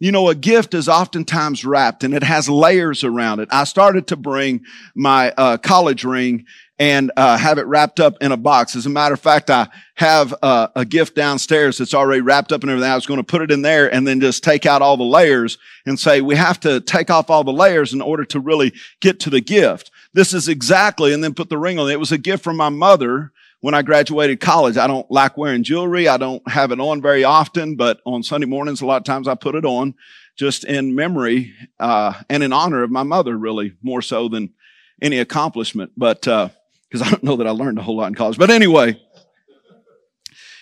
You 0.00 0.12
know, 0.12 0.28
a 0.28 0.34
gift 0.34 0.74
is 0.74 0.88
oftentimes 0.88 1.64
wrapped 1.64 2.04
and 2.04 2.14
it 2.14 2.22
has 2.22 2.48
layers 2.48 3.04
around 3.04 3.40
it. 3.40 3.48
I 3.52 3.64
started 3.64 4.08
to 4.08 4.16
bring 4.16 4.64
my 4.94 5.32
uh, 5.36 5.56
college 5.58 6.04
ring 6.04 6.46
and 6.78 7.12
uh, 7.16 7.38
have 7.38 7.58
it 7.58 7.66
wrapped 7.66 8.00
up 8.00 8.16
in 8.20 8.32
a 8.32 8.36
box. 8.36 8.74
As 8.74 8.86
a 8.86 8.90
matter 8.90 9.14
of 9.14 9.20
fact, 9.20 9.48
I 9.48 9.68
have 9.94 10.34
uh, 10.42 10.68
a 10.74 10.84
gift 10.84 11.14
downstairs 11.14 11.78
that's 11.78 11.94
already 11.94 12.20
wrapped 12.20 12.52
up 12.52 12.62
and 12.62 12.70
everything. 12.70 12.90
I 12.90 12.96
was 12.96 13.06
going 13.06 13.20
to 13.20 13.24
put 13.24 13.42
it 13.42 13.52
in 13.52 13.62
there 13.62 13.92
and 13.92 14.06
then 14.06 14.20
just 14.20 14.42
take 14.42 14.66
out 14.66 14.82
all 14.82 14.96
the 14.96 15.04
layers 15.04 15.56
and 15.86 15.98
say, 15.98 16.20
we 16.20 16.34
have 16.34 16.58
to 16.60 16.80
take 16.80 17.10
off 17.10 17.30
all 17.30 17.44
the 17.44 17.52
layers 17.52 17.92
in 17.92 18.02
order 18.02 18.24
to 18.24 18.40
really 18.40 18.72
get 19.00 19.20
to 19.20 19.30
the 19.30 19.40
gift. 19.40 19.92
This 20.14 20.34
is 20.34 20.48
exactly, 20.48 21.12
and 21.12 21.22
then 21.22 21.34
put 21.34 21.48
the 21.48 21.58
ring 21.58 21.78
on 21.78 21.88
it. 21.88 21.92
It 21.92 22.00
was 22.00 22.12
a 22.12 22.18
gift 22.18 22.42
from 22.42 22.56
my 22.56 22.68
mother 22.68 23.30
when 23.64 23.72
I 23.72 23.80
graduated 23.80 24.40
college. 24.40 24.76
I 24.76 24.86
don't 24.86 25.10
like 25.10 25.38
wearing 25.38 25.62
jewelry. 25.62 26.06
I 26.06 26.18
don't 26.18 26.46
have 26.46 26.70
it 26.70 26.80
on 26.80 27.00
very 27.00 27.24
often, 27.24 27.76
but 27.76 27.98
on 28.04 28.22
Sunday 28.22 28.46
mornings, 28.46 28.82
a 28.82 28.86
lot 28.86 28.98
of 28.98 29.04
times 29.04 29.26
I 29.26 29.36
put 29.36 29.54
it 29.54 29.64
on 29.64 29.94
just 30.36 30.64
in 30.64 30.94
memory 30.94 31.54
uh, 31.80 32.12
and 32.28 32.42
in 32.42 32.52
honor 32.52 32.82
of 32.82 32.90
my 32.90 33.04
mother, 33.04 33.38
really 33.38 33.72
more 33.82 34.02
so 34.02 34.28
than 34.28 34.52
any 35.00 35.18
accomplishment. 35.18 35.92
But 35.96 36.20
because 36.20 37.00
uh, 37.00 37.04
I 37.06 37.10
don't 37.10 37.22
know 37.22 37.36
that 37.36 37.46
I 37.46 37.52
learned 37.52 37.78
a 37.78 37.82
whole 37.82 37.96
lot 37.96 38.08
in 38.08 38.14
college. 38.14 38.36
But 38.36 38.50
anyway, 38.50 39.00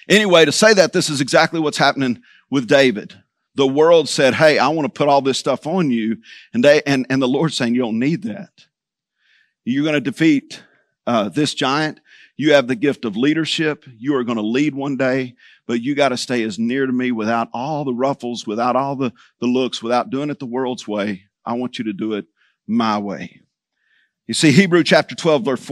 anyway, 0.08 0.44
to 0.44 0.52
say 0.52 0.72
that 0.72 0.92
this 0.92 1.10
is 1.10 1.20
exactly 1.20 1.58
what's 1.58 1.78
happening 1.78 2.22
with 2.50 2.68
David. 2.68 3.20
The 3.56 3.66
world 3.66 4.08
said, 4.08 4.34
"Hey, 4.34 4.60
I 4.60 4.68
want 4.68 4.86
to 4.86 4.96
put 4.96 5.08
all 5.08 5.22
this 5.22 5.38
stuff 5.38 5.66
on 5.66 5.90
you," 5.90 6.18
and 6.54 6.62
they 6.62 6.82
and 6.86 7.04
and 7.10 7.20
the 7.20 7.26
Lord's 7.26 7.56
saying, 7.56 7.74
"You 7.74 7.82
don't 7.82 7.98
need 7.98 8.22
that. 8.22 8.66
You're 9.64 9.82
going 9.82 9.94
to 9.94 10.00
defeat 10.00 10.62
uh, 11.04 11.30
this 11.30 11.52
giant." 11.52 11.98
You 12.36 12.54
have 12.54 12.66
the 12.66 12.76
gift 12.76 13.04
of 13.04 13.16
leadership. 13.16 13.84
You 13.98 14.16
are 14.16 14.24
going 14.24 14.36
to 14.36 14.42
lead 14.42 14.74
one 14.74 14.96
day 14.96 15.34
but 15.66 15.80
you 15.80 15.94
got 15.94 16.10
to 16.10 16.16
stay 16.16 16.42
as 16.42 16.58
near 16.58 16.86
to 16.86 16.92
me 16.92 17.12
without 17.12 17.48
all 17.52 17.84
the 17.84 17.94
ruffles, 17.94 18.46
without 18.46 18.76
all 18.76 18.96
the, 18.96 19.12
the 19.40 19.46
looks, 19.46 19.82
without 19.82 20.10
doing 20.10 20.30
it 20.30 20.38
the 20.38 20.46
world's 20.46 20.86
way. 20.88 21.24
I 21.44 21.54
want 21.54 21.78
you 21.78 21.84
to 21.84 21.92
do 21.92 22.14
it 22.14 22.26
my 22.66 22.98
way. 22.98 23.40
You 24.26 24.34
see, 24.34 24.52
Hebrew 24.52 24.84
chapter 24.84 25.14
12, 25.14 25.44
verse 25.44 25.70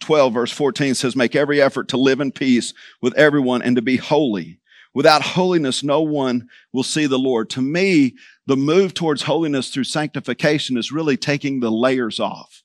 12, 0.00 0.32
verse 0.32 0.52
14 0.52 0.94
says, 0.94 1.16
make 1.16 1.36
every 1.36 1.60
effort 1.60 1.88
to 1.88 1.96
live 1.96 2.20
in 2.20 2.32
peace 2.32 2.72
with 3.02 3.14
everyone 3.14 3.62
and 3.62 3.76
to 3.76 3.82
be 3.82 3.96
holy. 3.96 4.60
Without 4.94 5.22
holiness, 5.22 5.82
no 5.82 6.00
one 6.00 6.48
will 6.72 6.82
see 6.82 7.06
the 7.06 7.18
Lord. 7.18 7.50
To 7.50 7.60
me, 7.60 8.16
the 8.46 8.56
move 8.56 8.94
towards 8.94 9.22
holiness 9.22 9.70
through 9.70 9.84
sanctification 9.84 10.76
is 10.76 10.90
really 10.90 11.16
taking 11.16 11.60
the 11.60 11.70
layers 11.70 12.18
off 12.18 12.62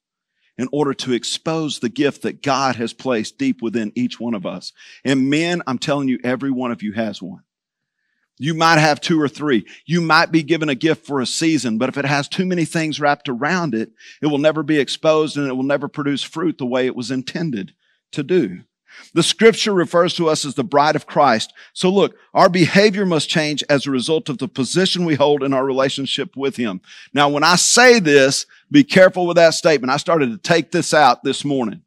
in 0.58 0.70
order 0.72 0.94
to 0.94 1.14
expose 1.14 1.80
the 1.80 1.90
gift 1.90 2.22
that 2.22 2.42
God 2.42 2.76
has 2.78 2.94
placed 2.94 3.38
deep 3.38 3.62
within 3.62 3.92
each 3.96 4.20
one 4.20 4.34
of 4.34 4.46
us. 4.46 4.72
And 5.04 5.30
men, 5.30 5.62
I'm 5.68 5.78
telling 5.78 6.08
you, 6.08 6.20
every 6.24 6.52
one 6.52 6.72
of 6.72 6.82
you 6.82 6.94
has 6.94 7.22
one. 7.22 7.42
You 8.38 8.54
might 8.54 8.80
have 8.80 9.00
two 9.00 9.22
or 9.22 9.30
three. 9.30 9.66
You 9.86 10.02
might 10.02 10.32
be 10.32 10.44
given 10.44 10.68
a 10.68 10.76
gift 10.76 11.06
for 11.06 11.22
a 11.22 11.26
season, 11.26 11.78
but 11.78 11.88
if 11.88 11.98
it 11.98 12.06
has 12.06 12.28
too 12.28 12.46
many 12.46 12.66
things 12.66 13.00
wrapped 13.00 13.30
around 13.30 13.74
it, 13.74 13.92
it 14.22 14.28
will 14.28 14.40
never 14.40 14.62
be 14.62 14.78
exposed 14.78 15.38
and 15.38 15.48
it 15.48 15.54
will 15.54 15.64
never 15.64 15.88
produce 15.88 16.22
fruit 16.22 16.58
the 16.58 16.66
way 16.66 16.86
it 16.86 16.96
was 16.96 17.12
intended 17.12 17.74
to 18.12 18.24
do. 18.24 18.62
The 19.14 19.24
scripture 19.24 19.74
refers 19.74 20.14
to 20.16 20.30
us 20.30 20.46
as 20.46 20.56
the 20.56 20.64
bride 20.64 20.96
of 20.96 21.08
Christ. 21.08 21.54
So 21.74 21.90
look, 21.90 22.16
our 22.34 22.50
behavior 22.50 23.06
must 23.06 23.30
change 23.30 23.64
as 23.70 23.86
a 23.86 23.92
result 23.92 24.30
of 24.30 24.38
the 24.38 24.48
position 24.48 25.06
we 25.06 25.16
hold 25.16 25.44
in 25.44 25.54
our 25.54 25.66
relationship 25.66 26.36
with 26.36 26.58
Him. 26.58 26.82
Now, 27.14 27.30
when 27.30 27.44
I 27.44 27.56
say 27.56 28.00
this, 28.00 28.46
be 28.72 28.84
careful 28.84 29.26
with 29.26 29.38
that 29.38 29.54
statement. 29.54 29.92
I 29.92 29.98
started 29.98 30.32
to 30.32 30.38
take 30.38 30.72
this 30.72 30.94
out 30.94 31.24
this 31.24 31.46
morning 31.46 31.82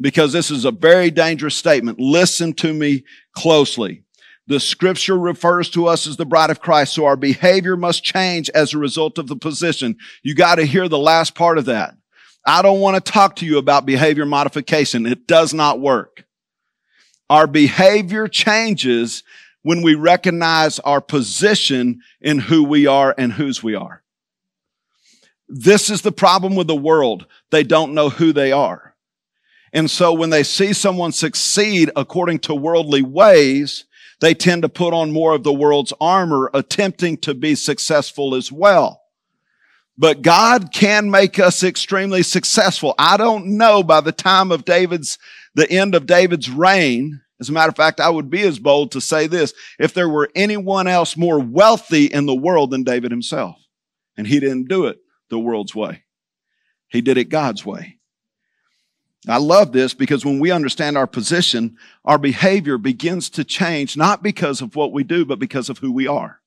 because 0.00 0.32
this 0.32 0.50
is 0.50 0.64
a 0.64 0.70
very 0.70 1.10
dangerous 1.10 1.54
statement. 1.54 1.98
Listen 1.98 2.52
to 2.54 2.72
me 2.72 3.04
closely. 3.34 4.02
The 4.48 4.60
scripture 4.60 5.18
refers 5.18 5.68
to 5.70 5.86
us 5.88 6.06
as 6.06 6.16
the 6.16 6.24
bride 6.24 6.50
of 6.50 6.60
Christ, 6.60 6.94
so 6.94 7.04
our 7.04 7.16
behavior 7.16 7.76
must 7.76 8.04
change 8.04 8.48
as 8.50 8.72
a 8.72 8.78
result 8.78 9.18
of 9.18 9.26
the 9.26 9.36
position. 9.36 9.96
You 10.22 10.34
got 10.34 10.56
to 10.56 10.64
hear 10.64 10.88
the 10.88 10.98
last 10.98 11.34
part 11.34 11.58
of 11.58 11.64
that. 11.64 11.96
I 12.46 12.62
don't 12.62 12.80
want 12.80 13.04
to 13.04 13.12
talk 13.12 13.36
to 13.36 13.46
you 13.46 13.58
about 13.58 13.86
behavior 13.86 14.24
modification. 14.24 15.04
It 15.04 15.26
does 15.26 15.52
not 15.52 15.80
work. 15.80 16.24
Our 17.28 17.46
behavior 17.46 18.28
changes 18.28 19.22
when 19.62 19.82
we 19.82 19.94
recognize 19.94 20.78
our 20.80 21.00
position 21.00 22.00
in 22.20 22.38
who 22.38 22.62
we 22.62 22.86
are 22.86 23.14
and 23.18 23.32
whose 23.32 23.62
we 23.62 23.74
are. 23.74 24.02
This 25.48 25.90
is 25.90 26.02
the 26.02 26.12
problem 26.12 26.54
with 26.54 26.66
the 26.66 26.76
world. 26.76 27.26
They 27.50 27.62
don't 27.62 27.94
know 27.94 28.08
who 28.08 28.32
they 28.32 28.52
are. 28.52 28.94
And 29.72 29.90
so 29.90 30.12
when 30.12 30.30
they 30.30 30.42
see 30.42 30.72
someone 30.72 31.12
succeed 31.12 31.90
according 31.96 32.40
to 32.40 32.54
worldly 32.54 33.02
ways, 33.02 33.84
they 34.20 34.32
tend 34.32 34.62
to 34.62 34.68
put 34.68 34.94
on 34.94 35.12
more 35.12 35.34
of 35.34 35.42
the 35.42 35.52
world's 35.52 35.92
armor, 36.00 36.50
attempting 36.54 37.18
to 37.18 37.34
be 37.34 37.54
successful 37.54 38.34
as 38.34 38.50
well. 38.50 39.02
But 39.98 40.22
God 40.22 40.72
can 40.72 41.10
make 41.10 41.38
us 41.38 41.62
extremely 41.62 42.22
successful. 42.22 42.94
I 42.98 43.16
don't 43.16 43.56
know 43.56 43.82
by 43.82 44.00
the 44.00 44.12
time 44.12 44.52
of 44.52 44.64
David's 44.64 45.18
the 45.56 45.68
end 45.70 45.94
of 45.94 46.06
David's 46.06 46.48
reign. 46.48 47.22
As 47.40 47.48
a 47.48 47.52
matter 47.52 47.70
of 47.70 47.76
fact, 47.76 47.98
I 47.98 48.10
would 48.10 48.30
be 48.30 48.42
as 48.42 48.58
bold 48.58 48.92
to 48.92 49.00
say 49.00 49.26
this 49.26 49.52
if 49.78 49.92
there 49.92 50.08
were 50.08 50.30
anyone 50.34 50.86
else 50.86 51.16
more 51.16 51.40
wealthy 51.40 52.04
in 52.04 52.26
the 52.26 52.34
world 52.34 52.70
than 52.70 52.84
David 52.84 53.10
himself. 53.10 53.56
And 54.16 54.26
he 54.26 54.38
didn't 54.38 54.68
do 54.68 54.86
it 54.86 54.98
the 55.28 55.38
world's 55.38 55.74
way, 55.74 56.04
he 56.86 57.00
did 57.00 57.18
it 57.18 57.24
God's 57.24 57.66
way. 57.66 57.94
I 59.28 59.38
love 59.38 59.72
this 59.72 59.92
because 59.92 60.24
when 60.24 60.38
we 60.38 60.52
understand 60.52 60.96
our 60.96 61.08
position, 61.08 61.78
our 62.04 62.18
behavior 62.18 62.78
begins 62.78 63.28
to 63.30 63.42
change, 63.42 63.96
not 63.96 64.22
because 64.22 64.60
of 64.60 64.76
what 64.76 64.92
we 64.92 65.02
do, 65.02 65.24
but 65.24 65.40
because 65.40 65.68
of 65.68 65.78
who 65.78 65.90
we 65.90 66.06
are. 66.06 66.40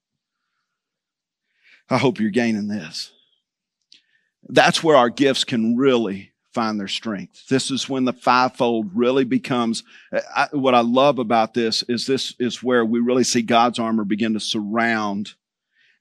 I 1.90 1.98
hope 1.98 2.20
you're 2.20 2.30
gaining 2.30 2.68
this. 2.68 3.12
That's 4.48 4.82
where 4.82 4.96
our 4.96 5.10
gifts 5.10 5.44
can 5.44 5.76
really 5.76 6.29
find 6.52 6.78
their 6.78 6.88
strength. 6.88 7.46
This 7.48 7.70
is 7.70 7.88
when 7.88 8.04
the 8.04 8.12
fivefold 8.12 8.90
really 8.94 9.24
becomes 9.24 9.82
I, 10.34 10.48
what 10.52 10.74
I 10.74 10.80
love 10.80 11.18
about 11.18 11.54
this 11.54 11.82
is 11.84 12.06
this 12.06 12.34
is 12.38 12.62
where 12.62 12.84
we 12.84 13.00
really 13.00 13.24
see 13.24 13.42
God's 13.42 13.78
armor 13.78 14.04
begin 14.04 14.34
to 14.34 14.40
surround 14.40 15.34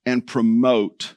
and 0.05 0.25
promote 0.25 1.15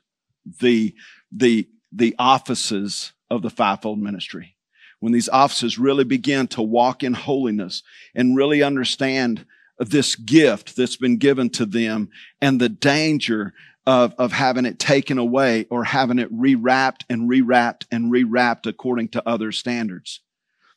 the 0.60 0.94
the 1.30 1.68
the 1.92 2.14
offices 2.18 3.12
of 3.30 3.42
the 3.42 3.50
fivefold 3.50 3.98
ministry. 3.98 4.56
When 5.00 5.12
these 5.12 5.28
offices 5.28 5.78
really 5.78 6.04
begin 6.04 6.46
to 6.48 6.62
walk 6.62 7.02
in 7.02 7.14
holiness 7.14 7.82
and 8.14 8.36
really 8.36 8.62
understand 8.62 9.44
this 9.78 10.14
gift 10.14 10.76
that's 10.76 10.96
been 10.96 11.16
given 11.16 11.50
to 11.50 11.66
them 11.66 12.08
and 12.40 12.60
the 12.60 12.68
danger 12.68 13.52
of, 13.86 14.14
of 14.18 14.32
having 14.32 14.64
it 14.64 14.78
taken 14.78 15.18
away 15.18 15.66
or 15.70 15.84
having 15.84 16.18
it 16.18 16.32
rewrapped 16.32 17.02
and 17.10 17.28
rewrapped 17.28 17.84
and 17.90 18.12
rewrapped 18.12 18.66
according 18.66 19.08
to 19.08 19.28
other 19.28 19.52
standards. 19.52 20.20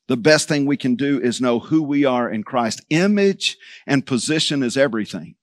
The 0.07 0.17
best 0.17 0.47
thing 0.47 0.65
we 0.65 0.77
can 0.77 0.95
do 0.95 1.19
is 1.19 1.41
know 1.41 1.59
who 1.59 1.81
we 1.81 2.05
are 2.05 2.29
in 2.29 2.43
Christ. 2.43 2.83
Image 2.89 3.57
and 3.87 4.05
position 4.05 4.63
is 4.63 4.77
everything. 4.77 5.35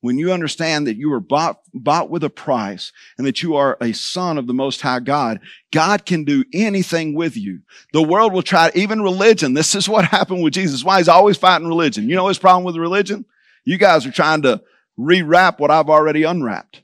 When 0.00 0.16
you 0.16 0.32
understand 0.32 0.86
that 0.86 0.96
you 0.96 1.10
were 1.10 1.20
bought, 1.20 1.60
bought 1.74 2.08
with 2.08 2.22
a 2.22 2.30
price 2.30 2.92
and 3.16 3.26
that 3.26 3.42
you 3.42 3.56
are 3.56 3.76
a 3.80 3.92
son 3.92 4.38
of 4.38 4.46
the 4.46 4.54
most 4.54 4.80
high 4.80 5.00
God, 5.00 5.40
God 5.72 6.06
can 6.06 6.24
do 6.24 6.44
anything 6.54 7.14
with 7.14 7.36
you. 7.36 7.62
The 7.92 8.02
world 8.02 8.32
will 8.32 8.42
try, 8.42 8.70
even 8.74 9.02
religion. 9.02 9.54
This 9.54 9.74
is 9.74 9.88
what 9.88 10.04
happened 10.06 10.42
with 10.42 10.54
Jesus. 10.54 10.84
Why 10.84 10.98
he's 10.98 11.08
always 11.08 11.36
fighting 11.36 11.66
religion. 11.66 12.08
You 12.08 12.14
know 12.14 12.28
his 12.28 12.38
problem 12.38 12.64
with 12.64 12.76
religion? 12.76 13.24
You 13.64 13.76
guys 13.76 14.06
are 14.06 14.12
trying 14.12 14.42
to 14.42 14.62
rewrap 14.98 15.58
what 15.58 15.70
I've 15.70 15.90
already 15.90 16.22
unwrapped. 16.22 16.82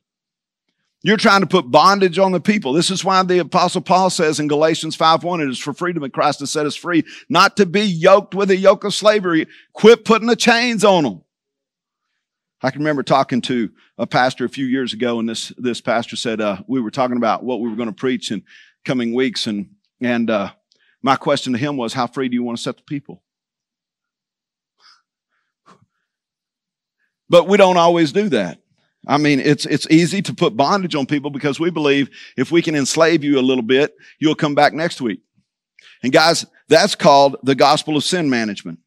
You're 1.04 1.18
trying 1.18 1.42
to 1.42 1.46
put 1.46 1.70
bondage 1.70 2.18
on 2.18 2.32
the 2.32 2.40
people. 2.40 2.73
This 2.73 2.90
is 2.90 3.04
why 3.04 3.23
the 3.23 3.38
apostle 3.38 3.82
Paul 3.82 4.08
says 4.08 4.40
in 4.40 4.49
Galatians 4.49 4.96
5:1, 4.96 5.42
it 5.42 5.50
is 5.50 5.58
for 5.58 5.75
freedom 5.75 6.02
that 6.02 6.14
Christ 6.14 6.40
has 6.40 6.50
set 6.50 6.64
us 6.64 6.75
free, 6.75 7.04
not 7.28 7.58
to 7.58 7.66
be 7.66 7.82
yoked 7.82 8.34
with 8.34 8.50
a 8.50 8.56
yoke 8.56 8.84
of 8.84 8.94
slavery. 8.94 9.46
Quit 9.75 10.06
putting 10.06 10.28
the 10.28 10.34
chains 10.34 10.82
on 10.82 11.04
them. 11.04 11.20
I 12.62 12.70
can 12.70 12.80
remember 12.80 13.02
talking 13.02 13.42
to 13.42 13.70
a 13.99 14.06
pastor 14.06 14.46
a 14.46 14.49
few 14.49 14.64
years 14.64 14.94
ago, 14.94 15.20
and 15.20 15.28
this, 15.28 15.52
this 15.58 15.82
pastor 15.82 16.16
said, 16.16 16.40
uh, 16.40 16.62
we 16.66 16.80
were 16.80 16.90
talking 16.90 17.18
about 17.18 17.44
what 17.44 17.61
we 17.61 17.68
were 17.68 17.76
going 17.76 17.90
to 17.90 17.94
preach 17.94 18.30
in 18.30 18.42
coming 18.87 19.12
weeks. 19.12 19.46
And, 19.46 19.75
and, 20.00 20.30
uh, 20.30 20.52
my 21.02 21.16
question 21.16 21.52
to 21.52 21.58
him 21.58 21.76
was, 21.76 21.92
how 21.92 22.06
free 22.06 22.30
do 22.30 22.34
you 22.34 22.42
want 22.42 22.56
to 22.56 22.62
set 22.62 22.78
the 22.78 22.82
people? 22.82 23.23
But 27.28 27.46
we 27.46 27.58
don't 27.58 27.76
always 27.76 28.12
do 28.12 28.30
that. 28.30 28.63
I 29.06 29.18
mean, 29.18 29.40
it's, 29.40 29.66
it's 29.66 29.87
easy 29.90 30.23
to 30.23 30.34
put 30.34 30.56
bondage 30.56 30.94
on 30.94 31.06
people 31.06 31.30
because 31.30 31.61
we 31.61 31.70
believe 31.70 32.11
if 32.37 32.50
we 32.50 32.62
can 32.62 32.75
enslave 32.75 33.23
you 33.23 33.38
a 33.38 33.42
little 33.42 33.62
bit, 33.62 33.94
you'll 34.18 34.34
come 34.34 34.54
back 34.54 34.73
next 34.73 35.00
week. 35.00 35.20
And 36.02 36.12
guys, 36.12 36.46
that's 36.68 36.94
called 36.94 37.37
the 37.42 37.54
gospel 37.54 37.96
of 37.96 38.04
sin 38.04 38.30
management. 38.30 38.78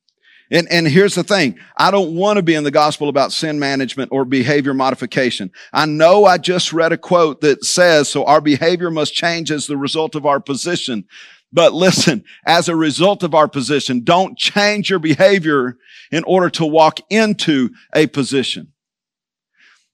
And, 0.50 0.68
and 0.72 0.88
here's 0.88 1.16
the 1.16 1.24
thing. 1.24 1.60
I 1.76 1.92
don't 1.92 2.16
want 2.16 2.38
to 2.38 2.44
be 2.44 2.56
in 2.56 2.64
the 2.64 2.72
gospel 2.72 3.10
about 3.10 3.34
sin 3.34 3.60
management 3.60 4.12
or 4.14 4.24
behavior 4.24 4.74
modification. 4.74 5.52
I 5.74 5.86
know 5.86 6.26
I 6.26 6.38
just 6.38 6.72
read 6.72 6.94
a 6.94 6.98
quote 6.98 7.42
that 7.42 7.66
says, 7.66 8.08
so 8.08 8.24
our 8.24 8.40
behavior 8.40 8.90
must 8.90 9.14
change 9.14 9.52
as 9.52 9.68
the 9.68 9.78
result 9.78 10.16
of 10.16 10.26
our 10.26 10.40
position. 10.40 11.06
But 11.52 11.74
listen, 11.74 12.24
as 12.46 12.70
a 12.70 12.76
result 12.76 13.24
of 13.24 13.34
our 13.34 13.48
position, 13.48 14.04
don't 14.04 14.38
change 14.38 14.90
your 14.90 15.00
behavior 15.00 15.78
in 16.12 16.24
order 16.24 16.50
to 16.52 16.66
walk 16.66 17.00
into 17.10 17.72
a 17.94 18.08
position. 18.08 18.72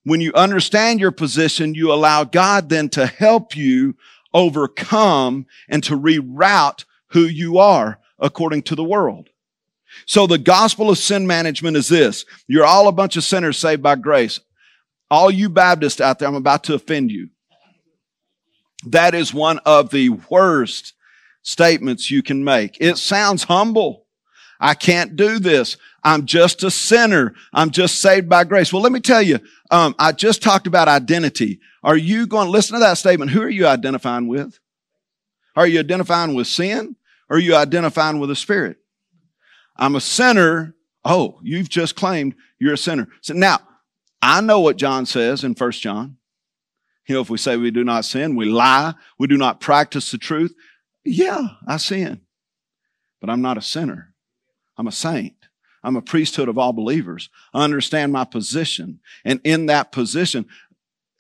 When 0.04 0.22
you 0.22 0.34
understand 0.34 1.00
your 1.00 1.12
position, 1.12 1.76
you 1.76 1.92
allow 1.94 2.24
God 2.24 2.70
then 2.70 2.90
to 2.90 3.06
help 3.06 3.56
you 3.56 3.96
overcome 4.34 5.46
and 5.70 5.84
to 5.84 5.98
reroute 5.98 6.86
who 7.08 7.22
you 7.22 7.58
are 7.58 8.00
according 8.20 8.64
to 8.64 8.76
the 8.76 8.84
world. 8.84 9.30
So 10.06 10.28
the 10.28 10.38
gospel 10.38 10.90
of 10.90 10.98
sin 10.98 11.28
management 11.28 11.78
is 11.78 11.88
this. 11.88 12.26
You're 12.48 12.66
all 12.66 12.88
a 12.88 12.92
bunch 12.94 13.16
of 13.16 13.24
sinners 13.24 13.58
saved 13.58 13.84
by 13.84 13.96
grace. 13.96 14.40
All 15.10 15.30
you 15.30 15.50
Baptists 15.50 16.02
out 16.02 16.20
there, 16.20 16.28
I'm 16.28 16.36
about 16.36 16.64
to 16.66 16.74
offend 16.74 17.12
you. 17.12 17.30
That 18.88 19.14
is 19.14 19.34
one 19.34 19.60
of 19.60 19.92
the 19.92 20.10
worst 20.10 20.94
statements 21.44 22.10
you 22.10 22.24
can 22.24 22.44
make. 22.44 22.78
It 22.82 22.98
sounds 22.98 23.44
humble. 23.44 24.03
I 24.64 24.76
can't 24.76 25.18
do 25.18 25.40
this. 25.40 25.76
I'm 26.06 26.26
just 26.26 26.64
a 26.64 26.72
sinner. 26.72 27.36
I'm 27.54 27.70
just 27.70 28.00
saved 28.00 28.30
by 28.30 28.46
grace. 28.46 28.72
Well, 28.72 28.82
let 28.82 28.94
me 28.94 29.02
tell 29.02 29.22
you, 29.22 29.40
um, 29.72 29.94
I 30.00 30.14
just 30.14 30.42
talked 30.42 30.68
about 30.68 30.88
identity. 30.88 31.60
Are 31.84 31.98
you 31.98 32.26
going 32.26 32.46
to 32.46 32.52
listen 32.52 32.76
to 32.76 32.80
that 32.80 32.98
statement? 32.98 33.32
Who 33.32 33.42
are 33.42 33.50
you 33.50 33.68
identifying 33.68 34.30
with? 34.30 34.58
Are 35.58 35.68
you 35.68 35.82
identifying 35.82 36.34
with 36.34 36.48
sin 36.48 36.96
or 37.30 37.36
are 37.36 37.42
you 37.42 37.58
identifying 37.58 38.20
with 38.20 38.30
the 38.30 38.38
Spirit? 38.38 38.78
I'm 39.76 39.98
a 39.98 40.02
sinner. 40.02 40.76
Oh, 41.04 41.40
you've 41.44 41.68
just 41.68 41.98
claimed 41.98 42.34
you're 42.58 42.76
a 42.76 42.78
sinner. 42.78 43.10
So 43.20 43.34
now, 43.34 43.60
I 44.22 44.40
know 44.40 44.62
what 44.62 44.78
John 44.78 45.06
says 45.06 45.44
in 45.44 45.56
First 45.56 45.82
John. 45.82 46.16
You 47.06 47.16
know, 47.16 47.22
if 47.22 47.30
we 47.30 47.38
say 47.38 47.58
we 47.58 47.70
do 47.70 47.84
not 47.84 48.06
sin, 48.06 48.38
we 48.38 48.46
lie, 48.46 48.94
we 49.20 49.28
do 49.28 49.36
not 49.36 49.60
practice 49.60 50.10
the 50.10 50.18
truth. 50.18 50.56
Yeah, 51.04 51.48
I 51.68 51.76
sin. 51.76 52.22
But 53.20 53.30
I'm 53.30 53.42
not 53.42 53.58
a 53.58 53.62
sinner. 53.62 54.13
I'm 54.78 54.88
a 54.88 54.92
saint. 54.92 55.36
I'm 55.84 55.96
a 55.96 56.02
priesthood 56.02 56.48
of 56.48 56.58
all 56.58 56.74
believers. 56.74 57.30
I 57.54 57.64
understand 57.64 58.14
my 58.14 58.24
position. 58.24 59.00
And 59.26 59.42
in 59.44 59.66
that 59.68 59.92
position, 59.92 60.46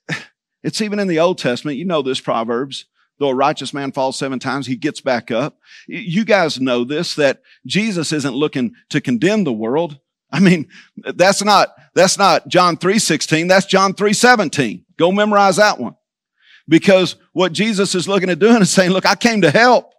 it's 0.63 0.81
even 0.81 0.99
in 0.99 1.07
the 1.07 1.19
Old 1.19 1.37
Testament. 1.37 1.77
You 1.77 1.85
know 1.85 2.01
this 2.01 2.21
Proverbs. 2.21 2.85
Though 3.19 3.29
a 3.29 3.35
righteous 3.35 3.73
man 3.73 3.91
falls 3.91 4.17
seven 4.17 4.39
times, 4.39 4.65
he 4.65 4.75
gets 4.75 4.99
back 4.99 5.29
up. 5.29 5.59
You 5.87 6.25
guys 6.25 6.59
know 6.59 6.83
this, 6.83 7.15
that 7.15 7.41
Jesus 7.65 8.11
isn't 8.11 8.35
looking 8.35 8.73
to 8.89 9.01
condemn 9.01 9.43
the 9.43 9.53
world. 9.53 9.99
I 10.31 10.39
mean, 10.39 10.67
that's 10.97 11.43
not, 11.43 11.69
that's 11.93 12.17
not 12.17 12.47
John 12.47 12.75
3.16. 12.75 13.47
That's 13.47 13.67
John 13.67 13.93
3.17. 13.93 14.83
Go 14.97 15.11
memorize 15.11 15.57
that 15.57 15.79
one. 15.79 15.95
Because 16.67 17.17
what 17.33 17.51
Jesus 17.51 17.93
is 17.93 18.07
looking 18.07 18.31
at 18.31 18.39
doing 18.39 18.61
is 18.63 18.71
saying, 18.71 18.91
look, 18.91 19.05
I 19.05 19.15
came 19.15 19.41
to 19.41 19.51
help. 19.51 19.92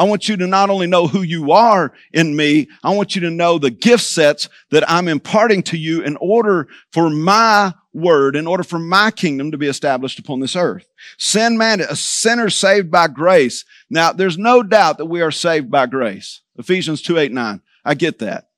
I 0.00 0.04
want 0.04 0.30
you 0.30 0.38
to 0.38 0.46
not 0.46 0.70
only 0.70 0.86
know 0.86 1.08
who 1.08 1.20
you 1.20 1.52
are 1.52 1.92
in 2.10 2.34
me, 2.34 2.68
I 2.82 2.94
want 2.94 3.14
you 3.14 3.20
to 3.20 3.30
know 3.30 3.58
the 3.58 3.70
gift 3.70 4.02
sets 4.02 4.48
that 4.70 4.90
I'm 4.90 5.08
imparting 5.08 5.62
to 5.64 5.76
you 5.76 6.00
in 6.00 6.16
order 6.22 6.68
for 6.90 7.10
my 7.10 7.74
word, 7.92 8.34
in 8.34 8.46
order 8.46 8.62
for 8.62 8.78
my 8.78 9.10
kingdom 9.10 9.50
to 9.50 9.58
be 9.58 9.66
established 9.66 10.18
upon 10.18 10.40
this 10.40 10.56
earth. 10.56 10.86
Sin 11.18 11.58
man, 11.58 11.82
a 11.82 11.94
sinner 11.94 12.48
saved 12.48 12.90
by 12.90 13.08
grace. 13.08 13.66
Now, 13.90 14.10
there's 14.10 14.38
no 14.38 14.62
doubt 14.62 14.96
that 14.96 15.04
we 15.04 15.20
are 15.20 15.30
saved 15.30 15.70
by 15.70 15.84
grace. 15.84 16.40
Ephesians 16.56 17.02
2, 17.02 17.18
8, 17.18 17.32
9. 17.32 17.60
I 17.84 17.92
get 17.92 18.20
that. 18.20 18.48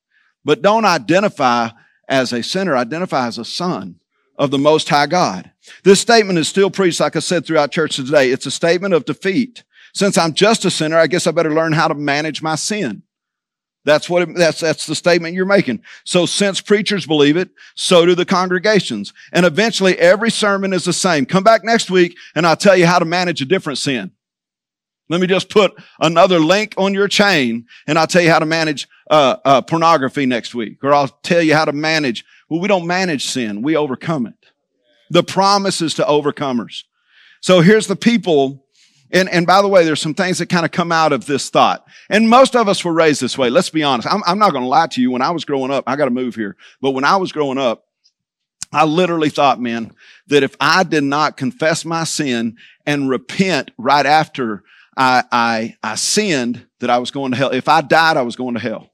But 0.44 0.62
don't 0.62 0.84
identify 0.84 1.70
as 2.08 2.32
a 2.32 2.44
sinner, 2.44 2.76
identify 2.76 3.26
as 3.26 3.38
a 3.38 3.44
son 3.44 3.96
of 4.38 4.52
the 4.52 4.58
Most 4.58 4.88
High 4.88 5.06
God. 5.06 5.50
This 5.82 6.00
statement 6.00 6.38
is 6.38 6.46
still 6.46 6.70
preached, 6.70 7.00
like 7.00 7.16
I 7.16 7.18
said, 7.18 7.44
throughout 7.44 7.72
church 7.72 7.96
today. 7.96 8.30
It's 8.30 8.46
a 8.46 8.52
statement 8.52 8.94
of 8.94 9.04
defeat. 9.04 9.64
Since 9.92 10.16
I'm 10.16 10.32
just 10.32 10.64
a 10.64 10.70
sinner, 10.70 10.96
I 10.96 11.06
guess 11.06 11.26
I 11.26 11.30
better 11.30 11.52
learn 11.52 11.72
how 11.72 11.88
to 11.88 11.94
manage 11.94 12.42
my 12.42 12.54
sin. 12.54 13.02
That's 13.84 14.08
what, 14.08 14.22
it, 14.22 14.36
that's, 14.36 14.60
that's 14.60 14.86
the 14.86 14.94
statement 14.94 15.34
you're 15.34 15.44
making. 15.44 15.82
So 16.04 16.24
since 16.24 16.60
preachers 16.60 17.04
believe 17.04 17.36
it, 17.36 17.50
so 17.74 18.06
do 18.06 18.14
the 18.14 18.24
congregations. 18.24 19.12
And 19.32 19.44
eventually 19.44 19.98
every 19.98 20.30
sermon 20.30 20.72
is 20.72 20.84
the 20.84 20.92
same. 20.92 21.26
Come 21.26 21.42
back 21.42 21.64
next 21.64 21.90
week 21.90 22.16
and 22.34 22.46
I'll 22.46 22.56
tell 22.56 22.76
you 22.76 22.86
how 22.86 23.00
to 23.00 23.04
manage 23.04 23.42
a 23.42 23.44
different 23.44 23.78
sin. 23.78 24.12
Let 25.08 25.20
me 25.20 25.26
just 25.26 25.50
put 25.50 25.74
another 26.00 26.38
link 26.38 26.74
on 26.78 26.94
your 26.94 27.08
chain 27.08 27.66
and 27.86 27.98
I'll 27.98 28.06
tell 28.06 28.22
you 28.22 28.30
how 28.30 28.38
to 28.38 28.46
manage 28.46 28.88
uh, 29.10 29.36
uh, 29.44 29.60
pornography 29.62 30.26
next 30.26 30.54
week. 30.54 30.82
Or 30.82 30.94
I'll 30.94 31.08
tell 31.08 31.42
you 31.42 31.54
how 31.54 31.64
to 31.64 31.72
manage. 31.72 32.24
Well, 32.48 32.60
we 32.60 32.68
don't 32.68 32.86
manage 32.86 33.26
sin. 33.26 33.62
We 33.62 33.76
overcome 33.76 34.26
it. 34.26 34.34
The 35.10 35.24
promise 35.24 35.82
is 35.82 35.94
to 35.94 36.04
overcomers. 36.04 36.84
So 37.40 37.60
here's 37.60 37.88
the 37.88 37.96
people 37.96 38.64
and, 39.12 39.28
and 39.28 39.46
by 39.46 39.60
the 39.60 39.68
way, 39.68 39.84
there's 39.84 40.00
some 40.00 40.14
things 40.14 40.38
that 40.38 40.48
kind 40.48 40.64
of 40.64 40.70
come 40.70 40.90
out 40.90 41.12
of 41.12 41.26
this 41.26 41.50
thought. 41.50 41.86
And 42.08 42.30
most 42.30 42.56
of 42.56 42.68
us 42.68 42.84
were 42.84 42.92
raised 42.92 43.20
this 43.20 43.36
way. 43.36 43.50
Let's 43.50 43.70
be 43.70 43.82
honest. 43.82 44.08
I'm, 44.10 44.22
I'm 44.26 44.38
not 44.38 44.52
going 44.52 44.64
to 44.64 44.68
lie 44.68 44.86
to 44.88 45.00
you. 45.00 45.10
When 45.10 45.22
I 45.22 45.30
was 45.30 45.44
growing 45.44 45.70
up, 45.70 45.84
I 45.86 45.96
got 45.96 46.06
to 46.06 46.10
move 46.10 46.34
here. 46.34 46.56
But 46.80 46.92
when 46.92 47.04
I 47.04 47.16
was 47.16 47.30
growing 47.30 47.58
up, 47.58 47.84
I 48.72 48.86
literally 48.86 49.28
thought, 49.28 49.60
man, 49.60 49.92
that 50.28 50.42
if 50.42 50.56
I 50.58 50.82
did 50.82 51.04
not 51.04 51.36
confess 51.36 51.84
my 51.84 52.04
sin 52.04 52.56
and 52.86 53.10
repent 53.10 53.70
right 53.76 54.06
after 54.06 54.64
I, 54.96 55.24
I, 55.30 55.76
I 55.82 55.94
sinned, 55.96 56.66
that 56.80 56.90
I 56.90 56.98
was 56.98 57.10
going 57.10 57.30
to 57.32 57.36
hell. 57.36 57.50
If 57.50 57.68
I 57.68 57.80
died, 57.80 58.16
I 58.16 58.22
was 58.22 58.34
going 58.34 58.54
to 58.54 58.60
hell. 58.60 58.90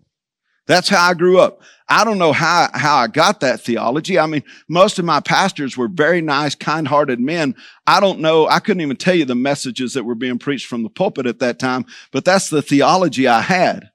That's 0.69 0.89
how 0.89 1.11
I 1.11 1.15
grew 1.15 1.41
up. 1.41 1.63
I 1.89 2.05
don't 2.05 2.19
know 2.19 2.33
how, 2.33 2.69
how 2.75 2.99
I 2.99 3.07
got 3.07 3.41
that 3.41 3.63
theology. 3.63 4.19
I 4.19 4.27
mean, 4.27 4.45
most 4.69 4.99
of 4.99 5.07
my 5.07 5.21
pastors 5.21 5.77
were 5.77 5.89
very 5.89 6.21
nice, 6.21 6.55
kind-hearted 6.55 7.19
men. 7.19 7.57
I 7.87 7.99
don't 7.99 8.21
know. 8.21 8.47
I 8.47 8.61
couldn't 8.61 8.83
even 8.83 8.97
tell 8.97 9.15
you 9.15 9.25
the 9.25 9.35
messages 9.35 9.95
that 9.95 10.05
were 10.05 10.15
being 10.15 10.39
preached 10.39 10.67
from 10.67 10.83
the 10.83 10.91
pulpit 10.91 11.27
at 11.27 11.39
that 11.39 11.59
time, 11.59 11.87
but 12.13 12.27
that's 12.27 12.51
the 12.51 12.61
theology 12.61 13.27
I 13.27 13.41
had. 13.41 13.91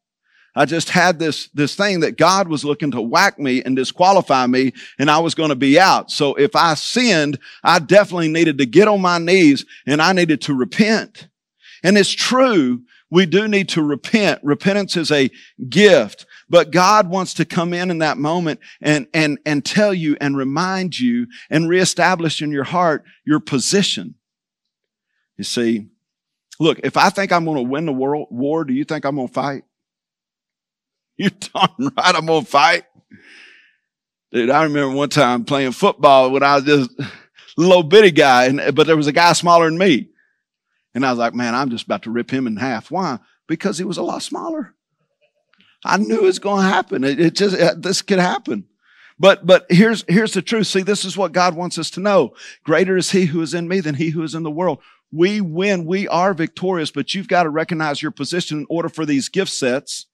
I 0.55 0.65
just 0.65 0.89
had 0.89 1.19
this, 1.19 1.49
this 1.53 1.75
thing 1.75 2.01
that 2.01 2.17
God 2.17 2.47
was 2.47 2.65
looking 2.65 2.91
to 2.91 3.01
whack 3.01 3.39
me 3.39 3.63
and 3.63 3.75
disqualify 3.75 4.45
me 4.47 4.73
and 4.99 5.09
I 5.09 5.19
was 5.19 5.33
going 5.35 5.49
to 5.49 5.55
be 5.55 5.79
out. 5.79 6.11
So 6.11 6.35
if 6.35 6.55
I 6.55 6.75
sinned, 6.75 7.39
I 7.63 7.79
definitely 7.79 8.27
needed 8.27 8.59
to 8.59 8.65
get 8.65 8.87
on 8.87 9.01
my 9.01 9.17
knees 9.17 9.65
and 9.87 10.01
I 10.01 10.13
needed 10.13 10.41
to 10.41 10.53
repent. 10.53 11.27
And 11.83 11.97
it's 11.97 12.11
true. 12.11 12.81
We 13.09 13.25
do 13.25 13.47
need 13.47 13.69
to 13.69 13.81
repent. 13.81 14.41
Repentance 14.43 14.95
is 14.95 15.11
a 15.11 15.29
gift. 15.69 16.25
But 16.53 16.69
God 16.69 17.09
wants 17.09 17.33
to 17.33 17.45
come 17.45 17.73
in 17.73 17.89
in 17.89 17.97
that 17.97 18.19
moment 18.19 18.59
and, 18.79 19.07
and, 19.11 19.39
and 19.43 19.65
tell 19.65 19.91
you 19.91 20.15
and 20.21 20.37
remind 20.37 20.99
you 20.99 21.25
and 21.49 21.67
reestablish 21.67 22.43
in 22.43 22.51
your 22.51 22.63
heart 22.63 23.05
your 23.25 23.39
position. 23.39 24.13
You 25.35 25.45
see, 25.45 25.87
look, 26.59 26.79
if 26.83 26.95
I 26.95 27.09
think 27.09 27.31
I'm 27.31 27.45
going 27.45 27.57
to 27.57 27.67
win 27.67 27.87
the 27.87 27.91
world 27.91 28.27
war, 28.29 28.65
do 28.65 28.73
you 28.75 28.83
think 28.83 29.03
I'm 29.03 29.15
going 29.15 29.29
to 29.29 29.33
fight? 29.33 29.63
You're 31.17 31.31
darn 31.31 31.69
right 31.97 32.15
I'm 32.15 32.27
going 32.27 32.45
to 32.45 32.51
fight. 32.51 32.83
Dude, 34.31 34.51
I 34.51 34.61
remember 34.61 34.95
one 34.95 35.09
time 35.09 35.45
playing 35.45 35.71
football 35.71 36.29
when 36.29 36.43
I 36.43 36.57
was 36.57 36.65
just 36.65 36.91
a 36.99 37.07
little 37.57 37.81
bitty 37.81 38.11
guy, 38.11 38.45
and, 38.45 38.75
but 38.75 38.85
there 38.85 38.95
was 38.95 39.07
a 39.07 39.11
guy 39.11 39.33
smaller 39.33 39.67
than 39.67 39.79
me. 39.79 40.09
And 40.93 41.03
I 41.03 41.09
was 41.09 41.17
like, 41.17 41.33
man, 41.33 41.55
I'm 41.55 41.71
just 41.71 41.85
about 41.85 42.03
to 42.03 42.11
rip 42.11 42.29
him 42.29 42.45
in 42.45 42.57
half. 42.57 42.91
Why? 42.91 43.17
Because 43.47 43.79
he 43.79 43.85
was 43.85 43.97
a 43.97 44.03
lot 44.03 44.21
smaller. 44.21 44.75
I 45.85 45.97
knew 45.97 46.17
it 46.17 46.23
was 46.23 46.39
going 46.39 46.63
to 46.63 46.69
happen. 46.69 47.03
It, 47.03 47.19
it 47.19 47.35
just, 47.35 47.55
it, 47.55 47.81
this 47.81 48.01
could 48.01 48.19
happen. 48.19 48.65
But, 49.19 49.45
but 49.45 49.65
here's, 49.69 50.03
here's 50.07 50.33
the 50.33 50.41
truth. 50.41 50.67
See, 50.67 50.81
this 50.81 51.05
is 51.05 51.15
what 51.15 51.31
God 51.31 51.55
wants 51.55 51.77
us 51.77 51.89
to 51.91 51.99
know. 51.99 52.33
Greater 52.63 52.97
is 52.97 53.11
he 53.11 53.25
who 53.25 53.41
is 53.41 53.53
in 53.53 53.67
me 53.67 53.79
than 53.79 53.95
he 53.95 54.09
who 54.09 54.23
is 54.23 54.35
in 54.35 54.43
the 54.43 54.51
world. 54.51 54.79
We 55.11 55.41
win. 55.41 55.85
We 55.85 56.07
are 56.07 56.33
victorious, 56.33 56.89
but 56.89 57.13
you've 57.13 57.27
got 57.27 57.43
to 57.43 57.49
recognize 57.49 58.01
your 58.01 58.11
position 58.11 58.59
in 58.59 58.65
order 58.69 58.89
for 58.89 59.05
these 59.05 59.29
gift 59.29 59.51
sets 59.51 60.07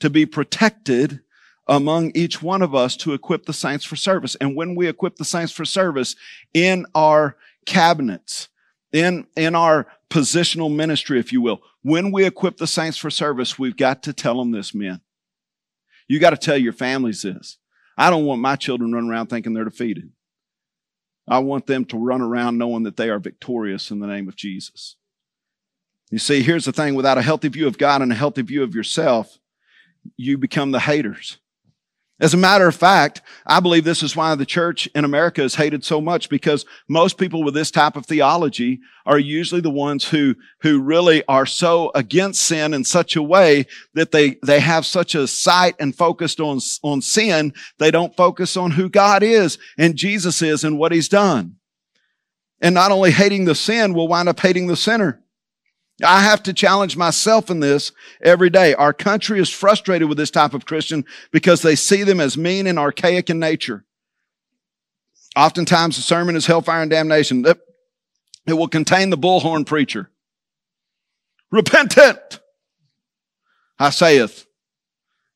to 0.00 0.10
be 0.10 0.26
protected 0.26 1.20
among 1.66 2.10
each 2.14 2.42
one 2.42 2.60
of 2.60 2.74
us 2.74 2.96
to 2.98 3.14
equip 3.14 3.46
the 3.46 3.52
saints 3.52 3.84
for 3.84 3.96
service. 3.96 4.34
And 4.36 4.56
when 4.56 4.74
we 4.74 4.88
equip 4.88 5.16
the 5.16 5.24
saints 5.24 5.52
for 5.52 5.64
service 5.64 6.16
in 6.52 6.86
our 6.94 7.36
cabinets, 7.64 8.48
in, 8.92 9.26
in 9.36 9.54
our 9.54 9.86
positional 10.10 10.74
ministry, 10.74 11.18
if 11.18 11.32
you 11.32 11.40
will, 11.40 11.62
when 11.82 12.12
we 12.12 12.24
equip 12.24 12.58
the 12.58 12.66
saints 12.66 12.98
for 12.98 13.10
service, 13.10 13.58
we've 13.58 13.76
got 13.76 14.02
to 14.02 14.12
tell 14.12 14.38
them 14.38 14.50
this, 14.50 14.74
men. 14.74 15.00
You 16.08 16.18
got 16.18 16.30
to 16.30 16.36
tell 16.36 16.56
your 16.56 16.72
families 16.72 17.22
this. 17.22 17.58
I 17.96 18.10
don't 18.10 18.24
want 18.24 18.40
my 18.40 18.56
children 18.56 18.92
running 18.92 19.10
around 19.10 19.26
thinking 19.28 19.54
they're 19.54 19.64
defeated. 19.64 20.10
I 21.28 21.38
want 21.38 21.66
them 21.66 21.84
to 21.86 21.98
run 21.98 22.20
around 22.20 22.58
knowing 22.58 22.82
that 22.82 22.96
they 22.96 23.08
are 23.08 23.18
victorious 23.18 23.90
in 23.90 24.00
the 24.00 24.06
name 24.06 24.28
of 24.28 24.36
Jesus. 24.36 24.96
You 26.10 26.18
see, 26.18 26.42
here's 26.42 26.64
the 26.64 26.72
thing 26.72 26.94
without 26.94 27.18
a 27.18 27.22
healthy 27.22 27.48
view 27.48 27.66
of 27.66 27.78
God 27.78 28.02
and 28.02 28.12
a 28.12 28.16
healthy 28.16 28.42
view 28.42 28.62
of 28.62 28.74
yourself, 28.74 29.38
you 30.16 30.36
become 30.36 30.72
the 30.72 30.80
haters. 30.80 31.38
As 32.22 32.34
a 32.34 32.36
matter 32.36 32.68
of 32.68 32.76
fact, 32.76 33.20
I 33.44 33.58
believe 33.58 33.82
this 33.82 34.04
is 34.04 34.14
why 34.14 34.36
the 34.36 34.46
church 34.46 34.86
in 34.94 35.04
America 35.04 35.42
is 35.42 35.56
hated 35.56 35.84
so 35.84 36.00
much 36.00 36.28
because 36.28 36.64
most 36.88 37.18
people 37.18 37.42
with 37.42 37.52
this 37.52 37.72
type 37.72 37.96
of 37.96 38.06
theology 38.06 38.78
are 39.04 39.18
usually 39.18 39.60
the 39.60 39.70
ones 39.70 40.04
who, 40.04 40.36
who 40.60 40.80
really 40.80 41.24
are 41.26 41.46
so 41.46 41.90
against 41.96 42.42
sin 42.42 42.74
in 42.74 42.84
such 42.84 43.16
a 43.16 43.22
way 43.24 43.66
that 43.94 44.12
they, 44.12 44.36
they 44.46 44.60
have 44.60 44.86
such 44.86 45.16
a 45.16 45.26
sight 45.26 45.74
and 45.80 45.96
focused 45.96 46.38
on, 46.38 46.60
on 46.84 47.02
sin, 47.02 47.52
they 47.78 47.90
don't 47.90 48.16
focus 48.16 48.56
on 48.56 48.70
who 48.70 48.88
God 48.88 49.24
is 49.24 49.58
and 49.76 49.96
Jesus 49.96 50.42
is 50.42 50.62
and 50.62 50.78
what 50.78 50.92
he's 50.92 51.08
done. 51.08 51.56
And 52.60 52.72
not 52.72 52.92
only 52.92 53.10
hating 53.10 53.46
the 53.46 53.56
sin, 53.56 53.94
will 53.94 54.06
wind 54.06 54.28
up 54.28 54.38
hating 54.38 54.68
the 54.68 54.76
sinner. 54.76 55.21
I 56.02 56.22
have 56.22 56.42
to 56.44 56.52
challenge 56.52 56.96
myself 56.96 57.50
in 57.50 57.60
this 57.60 57.92
every 58.22 58.50
day. 58.50 58.74
Our 58.74 58.92
country 58.92 59.40
is 59.40 59.48
frustrated 59.50 60.08
with 60.08 60.18
this 60.18 60.30
type 60.30 60.54
of 60.54 60.66
Christian 60.66 61.04
because 61.30 61.62
they 61.62 61.76
see 61.76 62.02
them 62.02 62.20
as 62.20 62.36
mean 62.36 62.66
and 62.66 62.78
archaic 62.78 63.30
in 63.30 63.38
nature. 63.38 63.84
Oftentimes 65.36 65.96
the 65.96 66.02
sermon 66.02 66.36
is 66.36 66.46
hellfire 66.46 66.82
and 66.82 66.90
damnation. 66.90 67.44
It 67.46 68.54
will 68.54 68.68
contain 68.68 69.10
the 69.10 69.18
bullhorn 69.18 69.66
preacher. 69.66 70.10
Repentant, 71.50 72.40
I 73.78 73.90
saith, 73.90 74.46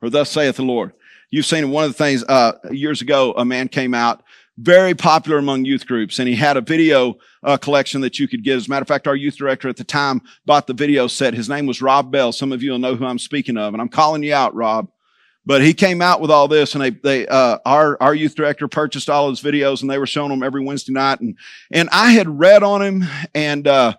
or 0.00 0.10
thus 0.10 0.30
saith 0.30 0.56
the 0.56 0.62
Lord. 0.62 0.92
You've 1.30 1.46
seen 1.46 1.70
one 1.70 1.84
of 1.84 1.90
the 1.90 1.98
things, 1.98 2.24
uh, 2.24 2.52
years 2.70 3.02
ago, 3.02 3.32
a 3.36 3.44
man 3.44 3.68
came 3.68 3.94
out 3.94 4.22
very 4.58 4.94
popular 4.94 5.38
among 5.38 5.64
youth 5.64 5.86
groups. 5.86 6.18
And 6.18 6.28
he 6.28 6.34
had 6.34 6.56
a 6.56 6.60
video 6.60 7.18
uh, 7.42 7.56
collection 7.56 8.00
that 8.00 8.18
you 8.18 8.26
could 8.26 8.42
get. 8.42 8.56
As 8.56 8.66
a 8.66 8.70
matter 8.70 8.82
of 8.82 8.88
fact, 8.88 9.06
our 9.06 9.16
youth 9.16 9.36
director 9.36 9.68
at 9.68 9.76
the 9.76 9.84
time 9.84 10.22
bought 10.46 10.66
the 10.66 10.74
video 10.74 11.06
set. 11.06 11.34
His 11.34 11.48
name 11.48 11.66
was 11.66 11.82
Rob 11.82 12.10
Bell. 12.10 12.32
Some 12.32 12.52
of 12.52 12.62
you 12.62 12.72
will 12.72 12.78
know 12.78 12.96
who 12.96 13.04
I'm 13.04 13.18
speaking 13.18 13.56
of. 13.58 13.74
And 13.74 13.80
I'm 13.80 13.88
calling 13.88 14.22
you 14.22 14.34
out, 14.34 14.54
Rob. 14.54 14.88
But 15.44 15.62
he 15.62 15.74
came 15.74 16.02
out 16.02 16.20
with 16.20 16.30
all 16.32 16.48
this 16.48 16.74
and 16.74 16.82
they, 16.82 16.90
they, 16.90 17.26
uh, 17.28 17.58
our, 17.64 17.96
our 18.02 18.14
youth 18.14 18.34
director 18.34 18.66
purchased 18.66 19.08
all 19.08 19.30
his 19.30 19.40
videos 19.40 19.80
and 19.80 19.88
they 19.88 19.98
were 19.98 20.06
showing 20.06 20.30
them 20.30 20.42
every 20.42 20.64
Wednesday 20.64 20.92
night. 20.92 21.20
And, 21.20 21.38
and 21.70 21.88
I 21.92 22.10
had 22.10 22.28
read 22.28 22.64
on 22.64 22.82
him 22.82 23.04
and, 23.32 23.68
uh, 23.68 23.94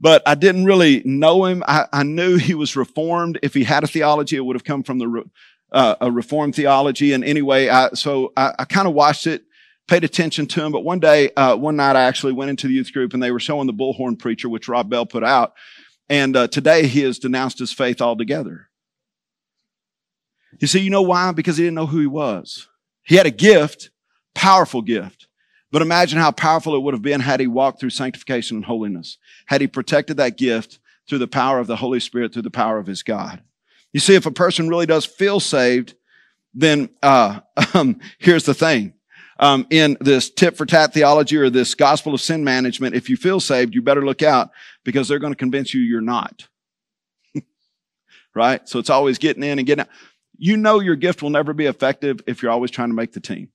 but 0.00 0.22
I 0.26 0.34
didn't 0.34 0.64
really 0.64 1.02
know 1.04 1.44
him. 1.44 1.62
I, 1.68 1.86
I, 1.92 2.02
knew 2.02 2.36
he 2.36 2.54
was 2.54 2.74
reformed. 2.74 3.38
If 3.42 3.54
he 3.54 3.62
had 3.62 3.84
a 3.84 3.86
theology, 3.86 4.36
it 4.36 4.44
would 4.44 4.56
have 4.56 4.64
come 4.64 4.82
from 4.82 4.98
the, 4.98 5.24
uh, 5.70 5.96
a 6.00 6.10
reformed 6.10 6.56
theology. 6.56 7.12
And 7.12 7.24
anyway, 7.24 7.68
I, 7.68 7.90
so 7.90 8.32
I, 8.36 8.54
I 8.60 8.64
kind 8.64 8.88
of 8.88 8.94
watched 8.94 9.28
it, 9.28 9.44
paid 9.88 10.04
attention 10.04 10.46
to 10.46 10.64
him. 10.64 10.70
But 10.70 10.84
one 10.84 11.00
day, 11.00 11.30
uh, 11.34 11.56
one 11.56 11.76
night 11.76 11.96
I 11.96 12.04
actually 12.04 12.34
went 12.34 12.50
into 12.50 12.68
the 12.68 12.74
youth 12.74 12.92
group 12.92 13.14
and 13.14 13.22
they 13.22 13.32
were 13.32 13.40
showing 13.40 13.66
the 13.66 13.72
bullhorn 13.72 14.18
preacher, 14.18 14.48
which 14.48 14.68
Rob 14.68 14.88
Bell 14.88 15.06
put 15.06 15.24
out. 15.24 15.54
And, 16.08 16.36
uh, 16.36 16.46
today 16.46 16.86
he 16.86 17.00
has 17.02 17.18
denounced 17.18 17.58
his 17.58 17.72
faith 17.72 18.00
altogether. 18.00 18.68
You 20.60 20.68
see, 20.68 20.80
you 20.80 20.90
know 20.90 21.02
why? 21.02 21.32
Because 21.32 21.56
he 21.56 21.64
didn't 21.64 21.74
know 21.76 21.86
who 21.86 22.00
he 22.00 22.06
was. 22.06 22.68
He 23.02 23.16
had 23.16 23.26
a 23.26 23.30
gift, 23.30 23.90
powerful 24.34 24.82
gift. 24.82 25.26
But 25.70 25.82
imagine 25.82 26.18
how 26.18 26.30
powerful 26.30 26.74
it 26.74 26.80
would 26.80 26.94
have 26.94 27.02
been 27.02 27.20
had 27.20 27.40
he 27.40 27.46
walked 27.46 27.80
through 27.80 27.90
sanctification 27.90 28.56
and 28.56 28.64
holiness, 28.64 29.18
had 29.46 29.60
he 29.60 29.66
protected 29.66 30.16
that 30.16 30.38
gift 30.38 30.78
through 31.08 31.18
the 31.18 31.26
power 31.26 31.58
of 31.58 31.66
the 31.66 31.76
Holy 31.76 32.00
Spirit, 32.00 32.32
through 32.32 32.42
the 32.42 32.50
power 32.50 32.78
of 32.78 32.86
his 32.86 33.02
God. 33.02 33.42
You 33.92 34.00
see, 34.00 34.14
if 34.14 34.26
a 34.26 34.30
person 34.30 34.68
really 34.68 34.86
does 34.86 35.04
feel 35.04 35.40
saved, 35.40 35.94
then 36.54 36.88
uh, 37.02 37.40
um, 37.74 38.00
here's 38.18 38.44
the 38.44 38.54
thing. 38.54 38.94
Um, 39.40 39.66
in 39.70 39.96
this 40.00 40.30
tit 40.30 40.56
for 40.56 40.66
tat 40.66 40.92
theology 40.92 41.36
or 41.36 41.48
this 41.48 41.74
gospel 41.74 42.12
of 42.12 42.20
sin 42.20 42.42
management, 42.42 42.96
if 42.96 43.08
you 43.08 43.16
feel 43.16 43.38
saved, 43.38 43.74
you 43.74 43.82
better 43.82 44.04
look 44.04 44.22
out 44.22 44.50
because 44.84 45.06
they're 45.06 45.20
going 45.20 45.32
to 45.32 45.38
convince 45.38 45.72
you 45.72 45.80
you're 45.80 46.00
not. 46.00 46.48
right? 48.34 48.68
So 48.68 48.78
it's 48.78 48.90
always 48.90 49.18
getting 49.18 49.44
in 49.44 49.58
and 49.58 49.66
getting 49.66 49.82
out. 49.82 49.88
You 50.38 50.56
know 50.56 50.80
your 50.80 50.96
gift 50.96 51.22
will 51.22 51.30
never 51.30 51.52
be 51.52 51.66
effective 51.66 52.20
if 52.26 52.42
you're 52.42 52.52
always 52.52 52.70
trying 52.70 52.88
to 52.88 52.94
make 52.94 53.12
the 53.12 53.20
team. 53.20 53.50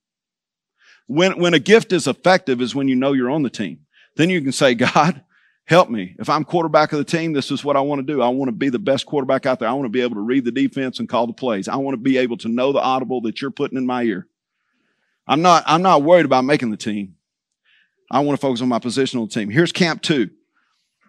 When, 1.07 1.39
when 1.39 1.53
a 1.53 1.59
gift 1.59 1.91
is 1.91 2.07
effective 2.07 2.61
is 2.61 2.73
when 2.73 2.87
you 2.87 2.95
know 2.95 3.13
you're 3.13 3.29
on 3.29 3.43
the 3.43 3.49
team. 3.49 3.79
Then 4.15 4.29
you 4.29 4.41
can 4.41 4.51
say, 4.51 4.75
God, 4.75 5.21
help 5.65 5.89
me. 5.89 6.15
If 6.19 6.29
I'm 6.29 6.45
quarterback 6.45 6.93
of 6.93 6.99
the 6.99 7.03
team, 7.03 7.33
this 7.33 7.51
is 7.51 7.63
what 7.63 7.75
I 7.75 7.81
want 7.81 8.05
to 8.05 8.13
do. 8.13 8.21
I 8.21 8.29
want 8.29 8.49
to 8.49 8.53
be 8.53 8.69
the 8.69 8.79
best 8.79 9.05
quarterback 9.05 9.45
out 9.45 9.59
there. 9.59 9.67
I 9.67 9.73
want 9.73 9.85
to 9.85 9.89
be 9.89 10.01
able 10.01 10.15
to 10.15 10.21
read 10.21 10.45
the 10.45 10.51
defense 10.51 10.99
and 10.99 11.09
call 11.09 11.27
the 11.27 11.33
plays. 11.33 11.67
I 11.67 11.75
want 11.77 11.95
to 11.95 12.01
be 12.01 12.17
able 12.17 12.37
to 12.37 12.47
know 12.47 12.71
the 12.71 12.79
audible 12.79 13.21
that 13.21 13.41
you're 13.41 13.51
putting 13.51 13.77
in 13.77 13.85
my 13.85 14.03
ear. 14.03 14.27
I'm 15.27 15.41
not, 15.41 15.63
I'm 15.65 15.81
not 15.81 16.03
worried 16.03 16.25
about 16.25 16.45
making 16.45 16.71
the 16.71 16.77
team. 16.77 17.15
I 18.11 18.19
want 18.19 18.37
to 18.37 18.41
focus 18.41 18.61
on 18.61 18.67
my 18.67 18.79
positional 18.79 19.31
team. 19.31 19.49
Here's 19.49 19.71
camp 19.71 20.01
two. 20.01 20.29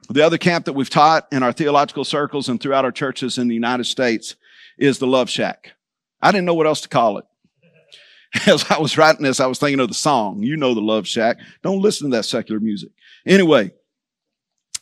The 0.08 0.22
other 0.22 0.38
camp 0.38 0.66
that 0.66 0.74
we've 0.74 0.90
taught 0.90 1.26
in 1.32 1.42
our 1.42 1.52
theological 1.52 2.04
circles 2.04 2.48
and 2.48 2.60
throughout 2.60 2.84
our 2.84 2.92
churches 2.92 3.38
in 3.38 3.48
the 3.48 3.54
United 3.54 3.84
States 3.84 4.36
is 4.78 4.98
the 4.98 5.06
Love 5.06 5.30
Shack. 5.30 5.72
I 6.20 6.30
didn't 6.30 6.44
know 6.44 6.54
what 6.54 6.66
else 6.66 6.82
to 6.82 6.88
call 6.88 7.18
it. 7.18 7.24
As 8.46 8.64
I 8.70 8.78
was 8.78 8.98
writing 8.98 9.22
this, 9.22 9.40
I 9.40 9.46
was 9.46 9.58
thinking 9.58 9.80
of 9.80 9.88
the 9.88 9.94
song. 9.94 10.42
You 10.42 10.56
know 10.56 10.74
the 10.74 10.80
Love 10.80 11.06
Shack. 11.06 11.38
Don't 11.62 11.80
listen 11.80 12.10
to 12.10 12.16
that 12.16 12.24
secular 12.24 12.60
music. 12.60 12.90
Anyway, 13.26 13.72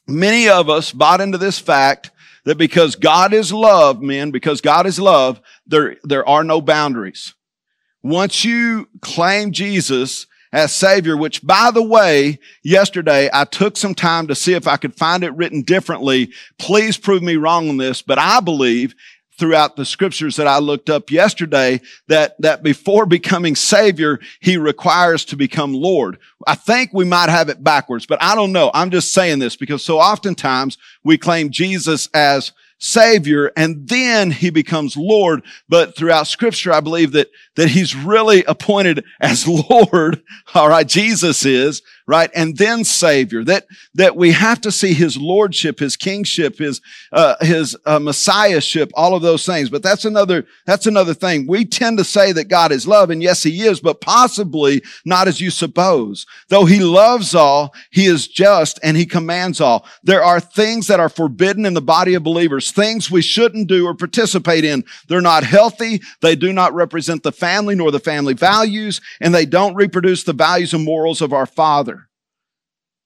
many 0.09 0.49
of 0.49 0.69
us 0.69 0.93
bought 0.93 1.21
into 1.21 1.39
this 1.39 1.59
fact 1.59 2.11
that 2.45 2.59
because 2.59 2.97
God 2.97 3.33
is 3.33 3.53
love, 3.53 4.03
men, 4.03 4.31
because 4.31 4.61
God 4.61 4.87
is 4.87 4.99
love, 4.99 5.41
there, 5.67 5.97
there 6.03 6.29
are 6.29 6.43
no 6.43 6.61
boundaries. 6.61 7.35
Once 8.03 8.45
you 8.45 8.89
claim 9.01 9.53
Jesus 9.53 10.27
as 10.53 10.73
Savior, 10.73 11.17
which 11.17 11.45
by 11.47 11.71
the 11.71 11.83
way, 11.83 12.39
yesterday 12.63 13.31
I 13.33 13.45
took 13.45 13.77
some 13.77 13.95
time 13.95 14.27
to 14.27 14.35
see 14.35 14.53
if 14.53 14.67
I 14.67 14.77
could 14.77 14.95
find 14.95 15.25
it 15.25 15.35
written 15.35 15.63
differently. 15.63 16.31
Please 16.59 16.99
prove 16.99 17.23
me 17.23 17.37
wrong 17.37 17.69
on 17.69 17.79
this, 17.79 18.03
but 18.03 18.19
I 18.19 18.41
believe 18.41 18.95
throughout 19.39 19.77
the 19.77 19.85
scriptures 19.85 20.37
that 20.37 20.47
I 20.47 20.59
looked 20.59 20.91
up 20.91 21.11
yesterday 21.11 21.81
that, 22.09 22.41
that 22.41 22.63
before 22.63 23.07
becoming 23.07 23.57
savior, 23.57 24.21
he 24.41 24.57
requires 24.59 25.25
to 25.27 25.37
become 25.37 25.73
Lord. 25.73 26.19
I 26.47 26.55
think 26.55 26.91
we 26.93 27.05
might 27.05 27.31
have 27.31 27.49
it 27.49 27.65
backwards, 27.65 28.05
but 28.05 28.23
I 28.23 28.35
don't 28.35 28.53
know. 28.53 28.71
I'm 28.75 28.91
just 28.91 29.13
saying 29.13 29.39
this 29.39 29.57
because 29.57 29.83
so 29.83 29.99
oftentimes 29.99 30.77
we 31.03 31.17
claim 31.17 31.51
Jesus 31.51 32.09
as 32.13 32.53
Savior, 32.83 33.53
and 33.57 33.89
then 33.89 34.33
he 34.33 34.51
becomes 34.51 34.97
Lord. 34.97 35.43
But 35.69 35.95
throughout 35.95 36.27
scripture, 36.27 36.73
I 36.73 36.81
believe 36.81 37.13
that, 37.13 37.29
that 37.55 37.69
he's 37.69 37.95
really 37.95 38.43
appointed 38.45 39.05
as 39.21 39.47
Lord. 39.71 40.23
All 40.53 40.69
right. 40.69 40.87
Jesus 40.87 41.47
is, 41.47 41.81
right? 42.07 42.31
And 42.35 42.57
then 42.57 42.85
Savior. 42.85 43.45
That, 43.45 43.67
that 43.95 44.17
we 44.17 44.33
have 44.33 44.61
to 44.63 44.73
see 44.73 44.95
his 44.95 45.17
Lordship, 45.17 45.79
his 45.79 45.97
kingship, 45.97 46.59
his, 46.59 46.81
uh, 47.13 47.37
his 47.41 47.77
uh, 47.87 47.99
Messiahship, 47.99 48.91
all 48.95 49.15
of 49.15 49.23
those 49.23 49.47
things. 49.47 49.71
But 49.71 49.83
that's 49.83 50.05
another, 50.05 50.47
that's 50.67 50.87
another 50.87 51.15
thing. 51.15 51.47
We 51.47 51.65
tend 51.65 51.99
to 51.99 52.05
say 52.05 52.33
that 52.33 52.49
God 52.49 52.73
is 52.73 52.87
love, 52.87 53.11
and 53.11 53.23
yes, 53.23 53.43
he 53.43 53.63
is, 53.63 53.81
but 53.81 54.01
possibly 54.01 54.83
not 55.05 55.29
as 55.29 55.41
you 55.41 55.51
suppose. 55.51 56.27
Though 56.49 56.65
he 56.65 56.81
loves 56.81 57.35
all, 57.35 57.75
he 57.91 58.07
is 58.07 58.27
just 58.27 58.81
and 58.83 58.97
he 58.97 59.07
commands 59.07 59.61
all. 59.61 59.87
There 60.03 60.25
are 60.25 60.41
things 60.41 60.87
that 60.89 61.01
are 61.01 61.09
forbidden 61.09 61.67
in 61.67 61.75
the 61.75 61.81
body 61.81 62.15
of 62.15 62.23
believers 62.23 62.71
things 62.71 63.11
we 63.11 63.23
shouldn't 63.23 63.69
do 63.69 63.87
or 63.87 63.95
participate 63.95 64.65
in. 64.65 64.85
They're 65.09 65.21
not 65.21 65.45
healthy. 65.45 66.03
They 66.21 66.35
do 66.35 66.53
not 66.53 66.75
represent 66.75 67.23
the 67.23 67.33
family 67.33 67.75
nor 67.75 67.91
the 67.91 68.01
family 68.01 68.35
values, 68.35 69.01
and 69.21 69.35
they 69.35 69.47
don't 69.47 69.75
reproduce 69.75 70.25
the 70.25 70.33
values 70.33 70.75
and 70.75 70.85
morals 70.85 71.23
of 71.23 71.33
our 71.33 71.47
Father. 71.47 72.02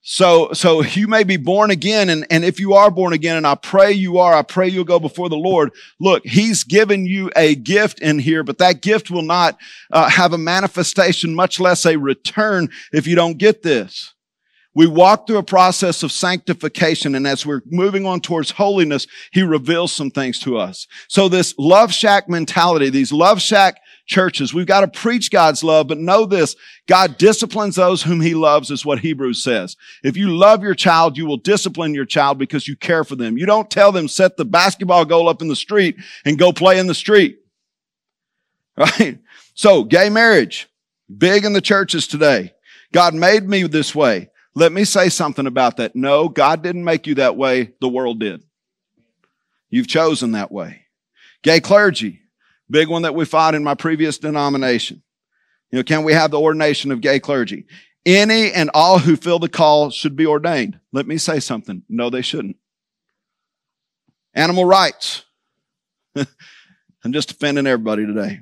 So, 0.09 0.53
so 0.53 0.83
you 0.85 1.09
may 1.09 1.25
be 1.25 1.37
born 1.37 1.71
again, 1.71 2.09
and, 2.09 2.27
and 2.31 2.45
if 2.45 2.59
you 2.61 2.75
are 2.75 2.91
born 2.91 3.13
again, 3.13 3.37
and 3.37 3.47
I 3.47 3.57
pray 3.57 3.93
you 3.93 4.19
are, 4.19 4.33
I 4.33 4.43
pray 4.43 4.69
you'll 4.69 4.85
go 4.85 5.01
before 5.01 5.29
the 5.29 5.37
Lord. 5.37 5.73
Look, 6.01 6.25
He's 6.25 6.63
given 6.65 7.05
you 7.05 7.31
a 7.37 7.57
gift 7.57 8.01
in 8.01 8.21
here, 8.21 8.43
but 8.43 8.59
that 8.59 8.81
gift 8.81 9.11
will 9.11 9.23
not 9.23 9.59
uh, 9.91 10.09
have 10.09 10.33
a 10.33 10.39
manifestation, 10.39 11.35
much 11.35 11.61
less 11.61 11.85
a 11.85 11.99
return 11.99 12.71
if 12.93 13.07
you 13.07 13.17
don't 13.17 13.37
get 13.37 13.63
this. 13.63 14.15
We 14.75 14.87
walk 14.87 15.27
through 15.27 15.39
a 15.39 15.43
process 15.43 16.03
of 16.03 16.13
sanctification, 16.13 17.15
and 17.15 17.27
as 17.27 17.45
we're 17.45 17.63
moving 17.67 18.07
on 18.07 18.21
towards 18.21 18.53
holiness, 18.53 19.09
He 19.33 19.43
reveals 19.43 19.91
some 19.91 20.11
things 20.11 20.39
to 20.41 20.57
us. 20.57 20.87
So 21.09 21.29
this 21.29 21.55
love 21.59 21.93
shack 21.93 22.29
mentality, 22.29 22.91
these 22.91 23.13
love 23.13 23.43
shack 23.43 23.81
churches, 24.07 24.55
we've 24.55 24.67
got 24.67 24.81
to 24.81 24.89
preach 24.89 25.31
God's 25.31 25.63
love, 25.63 25.89
but 25.89 25.99
know 25.99 26.25
this, 26.25 26.57
God 26.87 27.19
disciplines 27.19 27.77
those 27.77 28.03
whom 28.03 28.21
He 28.21 28.35
loves 28.35 28.71
is 28.71 28.87
what 28.87 29.01
Hebrews 29.01 29.43
says. 29.43 29.77
If 30.03 30.17
you 30.17 30.37
love 30.37 30.63
your 30.63 30.75
child, 30.75 31.17
you 31.17 31.27
will 31.27 31.37
discipline 31.37 31.95
your 31.95 32.05
child 32.05 32.39
because 32.39 32.67
you 32.67 32.77
care 32.77 33.05
for 33.05 33.17
them. 33.17 33.37
You 33.37 33.47
don't 33.47 33.71
tell 33.71 33.93
them, 33.93 34.09
set 34.09 34.37
the 34.37 34.45
basketball 34.45 35.05
goal 35.05 35.29
up 35.29 35.43
in 35.43 35.49
the 35.49 35.57
street 35.57 35.97
and 36.25 36.39
go 36.39 36.53
play 36.53 36.79
in 36.79 36.87
the 36.87 36.95
street. 36.95 37.41
Right? 38.79 39.21
So, 39.55 39.85
gay 39.85 40.11
marriage, 40.11 40.69
big 41.17 41.47
in 41.47 41.55
the 41.55 41.63
churches 41.63 42.07
today. 42.07 42.53
God 42.93 43.15
made 43.15 43.49
me 43.49 43.63
this 43.63 43.95
way. 43.95 44.29
Let 44.55 44.71
me 44.71 44.85
say 44.85 45.09
something 45.09 45.47
about 45.47 45.79
that. 45.79 45.97
No, 45.97 46.29
God 46.29 46.63
didn't 46.63 46.85
make 46.85 47.07
you 47.07 47.15
that 47.15 47.39
way. 47.39 47.73
The 47.81 47.89
world 47.89 48.21
did. 48.21 48.43
You've 49.71 49.89
chosen 49.89 50.33
that 50.33 50.53
way. 50.53 50.83
Gay 51.43 51.61
clergy, 51.61 52.21
big 52.71 52.89
one 52.89 53.03
that 53.03 53.15
we 53.15 53.25
fought 53.25 53.55
in 53.55 53.65
my 53.65 53.75
previous 53.75 54.19
denomination. 54.19 55.03
You 55.71 55.79
know, 55.79 55.83
can 55.83 56.05
we 56.05 56.13
have 56.13 56.31
the 56.31 56.41
ordination 56.41 56.91
of 56.91 57.01
gay 57.01 57.21
clergy? 57.21 57.67
Any 58.05 58.53
and 58.53 58.71
all 58.73 58.99
who 58.99 59.17
fill 59.17 59.39
the 59.39 59.49
call 59.49 59.91
should 59.91 60.15
be 60.15 60.27
ordained. 60.27 60.79
Let 60.93 61.07
me 61.07 61.19
say 61.19 61.41
something. 61.41 61.83
No, 61.89 62.09
they 62.09 62.23
shouldn't. 62.23 62.57
Animal 64.35 64.65
rights. 64.65 65.25
I'm 66.15 67.13
just 67.13 67.33
offending 67.33 67.67
everybody 67.67 68.07
today. 68.07 68.41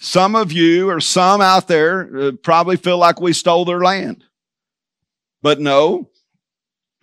Some 0.00 0.36
of 0.36 0.52
you 0.52 0.90
or 0.90 1.00
some 1.00 1.40
out 1.40 1.66
there 1.66 2.16
uh, 2.16 2.32
probably 2.42 2.76
feel 2.76 2.98
like 2.98 3.20
we 3.20 3.32
stole 3.32 3.64
their 3.64 3.80
land. 3.80 4.24
But 5.40 5.60
no, 5.60 6.10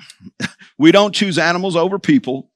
we 0.78 0.92
don't 0.92 1.16
choose 1.16 1.38
animals 1.38 1.76
over 1.76 2.00
people. 2.00 2.52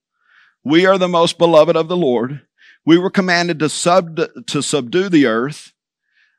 We 0.63 0.85
are 0.85 0.97
the 0.97 1.07
most 1.07 1.37
beloved 1.37 1.75
of 1.75 1.87
the 1.87 1.97
Lord. 1.97 2.41
We 2.85 2.97
were 2.97 3.09
commanded 3.09 3.59
to, 3.59 3.69
sub, 3.69 4.19
to 4.47 4.61
subdue 4.61 5.09
the 5.09 5.25
earth, 5.25 5.73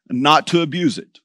not 0.08 0.46
to 0.48 0.60
abuse 0.60 0.96
it. 0.98 1.20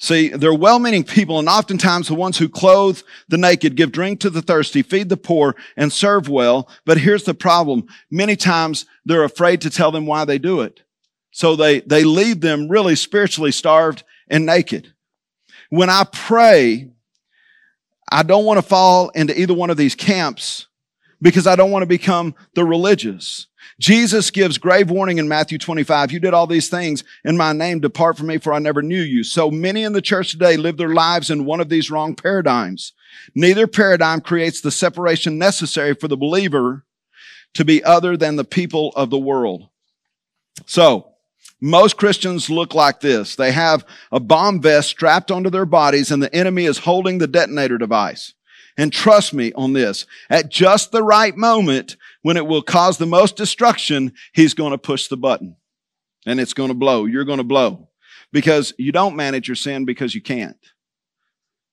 See, 0.00 0.28
they're 0.28 0.52
well-meaning 0.52 1.04
people, 1.04 1.38
and 1.38 1.48
oftentimes 1.48 2.08
the 2.08 2.14
ones 2.14 2.36
who 2.36 2.48
clothe 2.48 3.00
the 3.28 3.38
naked, 3.38 3.76
give 3.76 3.92
drink 3.92 4.20
to 4.20 4.30
the 4.30 4.42
thirsty, 4.42 4.82
feed 4.82 5.08
the 5.08 5.16
poor, 5.16 5.54
and 5.76 5.92
serve 5.92 6.28
well. 6.28 6.68
But 6.84 6.98
here's 6.98 7.24
the 7.24 7.32
problem. 7.32 7.86
Many 8.10 8.36
times 8.36 8.86
they're 9.04 9.24
afraid 9.24 9.60
to 9.62 9.70
tell 9.70 9.92
them 9.92 10.04
why 10.04 10.24
they 10.24 10.38
do 10.38 10.60
it. 10.60 10.82
So 11.30 11.56
they, 11.56 11.80
they 11.80 12.04
leave 12.04 12.40
them 12.40 12.68
really 12.68 12.96
spiritually 12.96 13.52
starved 13.52 14.02
and 14.28 14.44
naked. 14.44 14.92
When 15.70 15.90
I 15.90 16.04
pray, 16.04 16.90
I 18.10 18.24
don't 18.24 18.44
want 18.44 18.58
to 18.58 18.62
fall 18.62 19.08
into 19.10 19.40
either 19.40 19.54
one 19.54 19.70
of 19.70 19.76
these 19.76 19.94
camps 19.94 20.66
because 21.24 21.46
I 21.46 21.56
don't 21.56 21.70
want 21.70 21.82
to 21.82 21.86
become 21.86 22.34
the 22.54 22.66
religious. 22.66 23.46
Jesus 23.80 24.30
gives 24.30 24.58
grave 24.58 24.90
warning 24.90 25.16
in 25.16 25.26
Matthew 25.26 25.56
25. 25.56 26.12
You 26.12 26.20
did 26.20 26.34
all 26.34 26.46
these 26.46 26.68
things 26.68 27.02
in 27.24 27.38
my 27.38 27.54
name. 27.54 27.80
Depart 27.80 28.18
from 28.18 28.26
me 28.26 28.36
for 28.36 28.52
I 28.52 28.58
never 28.58 28.82
knew 28.82 29.00
you. 29.00 29.24
So 29.24 29.50
many 29.50 29.84
in 29.84 29.94
the 29.94 30.02
church 30.02 30.32
today 30.32 30.58
live 30.58 30.76
their 30.76 30.92
lives 30.92 31.30
in 31.30 31.46
one 31.46 31.60
of 31.60 31.70
these 31.70 31.90
wrong 31.90 32.14
paradigms. 32.14 32.92
Neither 33.34 33.66
paradigm 33.66 34.20
creates 34.20 34.60
the 34.60 34.70
separation 34.70 35.38
necessary 35.38 35.94
for 35.94 36.08
the 36.08 36.16
believer 36.16 36.84
to 37.54 37.64
be 37.64 37.82
other 37.82 38.18
than 38.18 38.36
the 38.36 38.44
people 38.44 38.92
of 38.94 39.08
the 39.08 39.18
world. 39.18 39.68
So, 40.66 41.08
most 41.58 41.96
Christians 41.96 42.50
look 42.50 42.74
like 42.74 43.00
this. 43.00 43.34
They 43.34 43.52
have 43.52 43.86
a 44.12 44.20
bomb 44.20 44.60
vest 44.60 44.90
strapped 44.90 45.30
onto 45.30 45.48
their 45.48 45.64
bodies 45.64 46.10
and 46.10 46.22
the 46.22 46.34
enemy 46.34 46.66
is 46.66 46.78
holding 46.78 47.16
the 47.16 47.26
detonator 47.26 47.78
device. 47.78 48.34
And 48.76 48.92
trust 48.92 49.32
me 49.32 49.52
on 49.52 49.72
this, 49.72 50.04
at 50.28 50.50
just 50.50 50.90
the 50.90 51.02
right 51.02 51.36
moment, 51.36 51.96
when 52.22 52.36
it 52.36 52.46
will 52.46 52.62
cause 52.62 52.98
the 52.98 53.06
most 53.06 53.36
destruction, 53.36 54.12
he's 54.32 54.54
going 54.54 54.72
to 54.72 54.78
push 54.78 55.06
the 55.06 55.16
button 55.16 55.56
and 56.26 56.40
it's 56.40 56.54
going 56.54 56.68
to 56.68 56.74
blow. 56.74 57.04
You're 57.04 57.24
going 57.24 57.38
to 57.38 57.44
blow 57.44 57.88
because 58.32 58.72
you 58.76 58.90
don't 58.90 59.14
manage 59.14 59.46
your 59.46 59.54
sin 59.54 59.84
because 59.84 60.14
you 60.14 60.20
can't. 60.20 60.56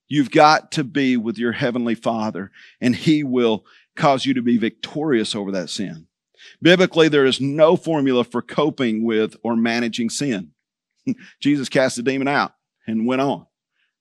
You've 0.08 0.30
got 0.30 0.74
to 0.74 0.84
be 0.84 1.18
with 1.18 1.38
your 1.38 1.54
heavenly 1.54 1.96
father 1.96 2.52
and 2.80 2.96
he 2.96 3.24
will 3.24 3.66
cause 3.96 4.26
you 4.26 4.36
to 4.36 4.42
be 4.42 4.58
victorious 4.58 5.34
over 5.36 5.52
that 5.52 5.70
sin. 5.70 6.08
Biblically, 6.62 7.08
there 7.08 7.26
is 7.26 7.42
no 7.42 7.76
formula 7.76 8.24
for 8.24 8.42
coping 8.42 9.04
with 9.04 9.36
or 9.44 9.56
managing 9.56 10.10
sin. 10.10 10.52
Jesus 11.40 11.70
cast 11.70 11.96
the 11.96 12.04
demon 12.04 12.28
out 12.28 12.54
and 12.86 13.08
went 13.08 13.22
on, 13.22 13.46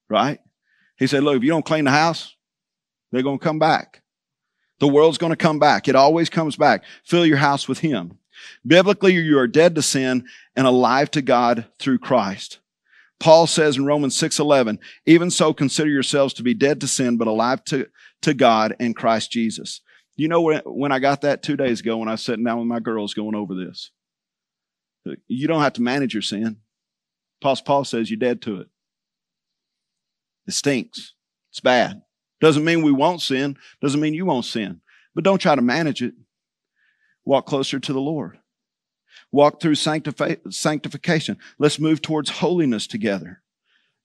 right? 0.08 0.40
He 0.98 1.06
said, 1.06 1.22
look, 1.22 1.36
if 1.36 1.42
you 1.42 1.50
don't 1.50 1.64
clean 1.64 1.84
the 1.84 1.90
house, 1.90 2.34
they're 3.10 3.22
going 3.22 3.38
to 3.38 3.44
come 3.44 3.58
back. 3.58 4.02
The 4.78 4.88
world's 4.88 5.18
going 5.18 5.30
to 5.30 5.36
come 5.36 5.58
back. 5.58 5.88
It 5.88 5.96
always 5.96 6.30
comes 6.30 6.56
back. 6.56 6.84
Fill 7.04 7.26
your 7.26 7.36
house 7.36 7.68
with 7.68 7.80
Him. 7.80 8.18
Biblically, 8.66 9.14
you 9.14 9.38
are 9.38 9.46
dead 9.46 9.74
to 9.74 9.82
sin 9.82 10.24
and 10.56 10.66
alive 10.66 11.10
to 11.12 11.22
God 11.22 11.66
through 11.78 11.98
Christ. 11.98 12.60
Paul 13.18 13.46
says 13.46 13.76
in 13.76 13.84
Romans 13.84 14.16
6:11, 14.16 14.78
even 15.04 15.30
so 15.30 15.52
consider 15.52 15.90
yourselves 15.90 16.32
to 16.34 16.42
be 16.42 16.54
dead 16.54 16.80
to 16.80 16.88
sin 16.88 17.18
but 17.18 17.28
alive 17.28 17.62
to, 17.66 17.86
to 18.22 18.32
God 18.32 18.74
in 18.80 18.94
Christ 18.94 19.30
Jesus. 19.30 19.82
You 20.16 20.28
know 20.28 20.40
when, 20.40 20.62
when 20.64 20.92
I 20.92 20.98
got 20.98 21.20
that 21.20 21.42
two 21.42 21.56
days 21.56 21.80
ago 21.80 21.98
when 21.98 22.08
I 22.08 22.12
was 22.12 22.22
sitting 22.22 22.44
down 22.44 22.58
with 22.58 22.66
my 22.66 22.80
girls 22.80 23.12
going 23.12 23.34
over 23.34 23.54
this? 23.54 23.90
You 25.28 25.48
don't 25.48 25.62
have 25.62 25.74
to 25.74 25.82
manage 25.82 26.14
your 26.14 26.22
sin. 26.22 26.56
Paul 27.40 27.84
says 27.84 28.10
you're 28.10 28.18
dead 28.18 28.42
to 28.42 28.60
it. 28.60 28.68
It 30.46 30.52
stinks. 30.52 31.14
It's 31.50 31.60
bad. 31.60 32.02
Doesn't 32.40 32.64
mean 32.64 32.82
we 32.82 32.92
won't 32.92 33.20
sin. 33.20 33.56
Doesn't 33.80 34.00
mean 34.00 34.14
you 34.14 34.26
won't 34.26 34.44
sin. 34.44 34.80
But 35.14 35.24
don't 35.24 35.40
try 35.40 35.54
to 35.54 35.62
manage 35.62 36.02
it. 36.02 36.14
Walk 37.24 37.46
closer 37.46 37.78
to 37.78 37.92
the 37.92 38.00
Lord. 38.00 38.38
Walk 39.32 39.60
through 39.60 39.76
sanctification. 39.76 41.38
Let's 41.58 41.78
move 41.78 42.02
towards 42.02 42.30
holiness 42.30 42.86
together. 42.86 43.42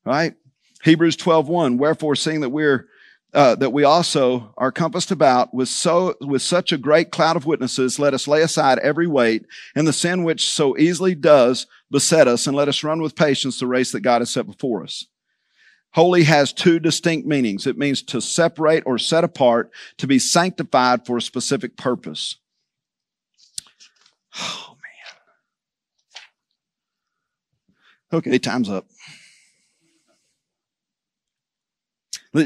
Right? 0.04 0.36
Hebrews 0.84 1.16
12, 1.16 1.48
1. 1.48 1.78
Wherefore, 1.78 2.16
seeing 2.16 2.42
that 2.42 2.50
we're 2.50 2.88
uh, 3.36 3.54
that 3.56 3.74
we 3.74 3.84
also 3.84 4.54
are 4.56 4.72
compassed 4.72 5.12
about 5.12 5.54
with 5.54 5.68
so 5.68 6.16
with 6.22 6.42
such 6.42 6.72
a 6.72 6.78
great 6.78 7.12
cloud 7.12 7.36
of 7.36 7.46
witnesses 7.46 8.00
let 8.00 8.14
us 8.14 8.30
lay 8.30 8.42
aside 8.42 8.80
every 8.80 9.08
weight 9.08 9.46
and 9.76 9.86
the 9.86 9.92
sin 9.92 10.24
which 10.24 10.48
so 10.48 10.78
easily 10.78 11.14
does 11.14 11.68
beset 11.92 12.30
us 12.30 12.48
and 12.48 12.56
let 12.56 12.70
us 12.70 12.82
run 12.82 13.02
with 13.02 13.14
patience 13.14 13.60
the 13.60 13.68
race 13.68 13.92
that 13.92 14.00
god 14.00 14.22
has 14.22 14.30
set 14.30 14.46
before 14.46 14.84
us 14.84 15.08
holy 15.96 16.24
has 16.24 16.54
two 16.54 16.80
distinct 16.80 17.28
meanings 17.28 17.66
it 17.66 17.78
means 17.78 18.02
to 18.04 18.22
separate 18.22 18.84
or 18.86 18.98
set 18.98 19.24
apart 19.24 19.72
to 19.98 20.06
be 20.06 20.20
sanctified 20.20 21.06
for 21.06 21.18
a 21.18 21.22
specific 21.22 21.76
purpose 21.76 22.38
oh 24.40 24.76
man 28.14 28.20
okay 28.20 28.38
time's 28.38 28.70
up 28.70 28.86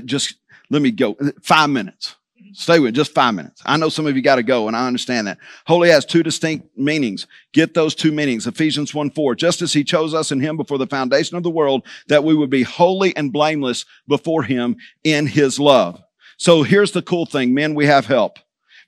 just 0.05 0.35
let 0.69 0.81
me 0.81 0.91
go. 0.91 1.17
Five 1.41 1.69
minutes. 1.69 2.15
Stay 2.53 2.79
with 2.79 2.95
just 2.95 3.13
five 3.13 3.35
minutes. 3.35 3.61
I 3.65 3.77
know 3.77 3.89
some 3.89 4.07
of 4.07 4.15
you 4.15 4.21
got 4.21 4.35
to 4.35 4.43
go 4.43 4.67
and 4.67 4.75
I 4.75 4.87
understand 4.87 5.27
that. 5.27 5.37
Holy 5.65 5.89
has 5.89 6.05
two 6.05 6.23
distinct 6.23 6.77
meanings. 6.77 7.27
Get 7.53 7.73
those 7.73 7.95
two 7.95 8.11
meanings. 8.11 8.47
Ephesians 8.47 8.93
1 8.93 9.11
4. 9.11 9.35
Just 9.35 9.61
as 9.61 9.73
he 9.73 9.83
chose 9.83 10.13
us 10.13 10.31
in 10.31 10.39
him 10.39 10.57
before 10.57 10.77
the 10.77 10.87
foundation 10.87 11.37
of 11.37 11.43
the 11.43 11.49
world, 11.49 11.85
that 12.07 12.23
we 12.23 12.33
would 12.33 12.49
be 12.49 12.63
holy 12.63 13.15
and 13.15 13.33
blameless 13.33 13.85
before 14.07 14.43
him 14.43 14.77
in 15.03 15.27
his 15.27 15.59
love. 15.59 16.01
So 16.37 16.63
here's 16.63 16.91
the 16.91 17.01
cool 17.01 17.25
thing. 17.25 17.53
Men, 17.53 17.75
we 17.75 17.85
have 17.85 18.05
help. 18.05 18.39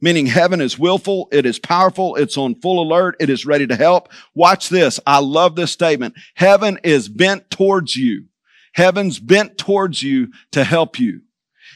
Meaning 0.02 0.26
heaven 0.26 0.62
is 0.62 0.80
willful. 0.80 1.28
It 1.32 1.46
is 1.46 1.60
powerful. 1.60 2.16
It's 2.16 2.38
on 2.38 2.56
full 2.56 2.82
alert. 2.82 3.16
It 3.20 3.30
is 3.30 3.46
ready 3.46 3.68
to 3.68 3.76
help. 3.76 4.10
Watch 4.34 4.70
this. 4.70 5.00
I 5.06 5.20
love 5.20 5.56
this 5.56 5.72
statement. 5.72 6.16
Heaven 6.34 6.80
is 6.84 7.08
bent 7.08 7.52
towards 7.52 7.96
you. 7.96 8.26
Heaven's 8.74 9.20
bent 9.20 9.58
towards 9.60 10.02
you 10.02 10.32
to 10.52 10.64
help 10.64 10.98
you. 10.98 11.22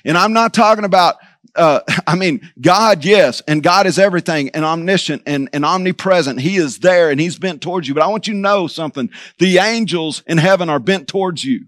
And 0.06 0.18
I'm 0.18 0.34
not 0.34 0.54
talking 0.54 0.86
about, 0.86 1.18
uh, 1.56 1.82
I 2.08 2.16
mean, 2.16 2.52
God, 2.60 3.04
yes, 3.04 3.42
and 3.48 3.64
God 3.64 3.88
is 3.88 4.00
everything 4.00 4.50
and 4.50 4.66
omniscient 4.66 5.24
and, 5.26 5.50
and 5.54 5.66
omnipresent. 5.66 6.42
He 6.42 6.58
is 6.58 6.80
there 6.80 7.10
and 7.10 7.20
He's 7.20 7.38
bent 7.38 7.62
towards 7.62 7.88
you. 7.88 7.94
But 7.94 8.04
I 8.04 8.08
want 8.08 8.28
you 8.28 8.34
to 8.34 8.40
know 8.40 8.68
something. 8.68 9.10
The 9.40 9.58
angels 9.58 10.24
in 10.28 10.38
heaven 10.38 10.70
are 10.70 10.80
bent 10.80 11.08
towards 11.08 11.44
you. 11.44 11.66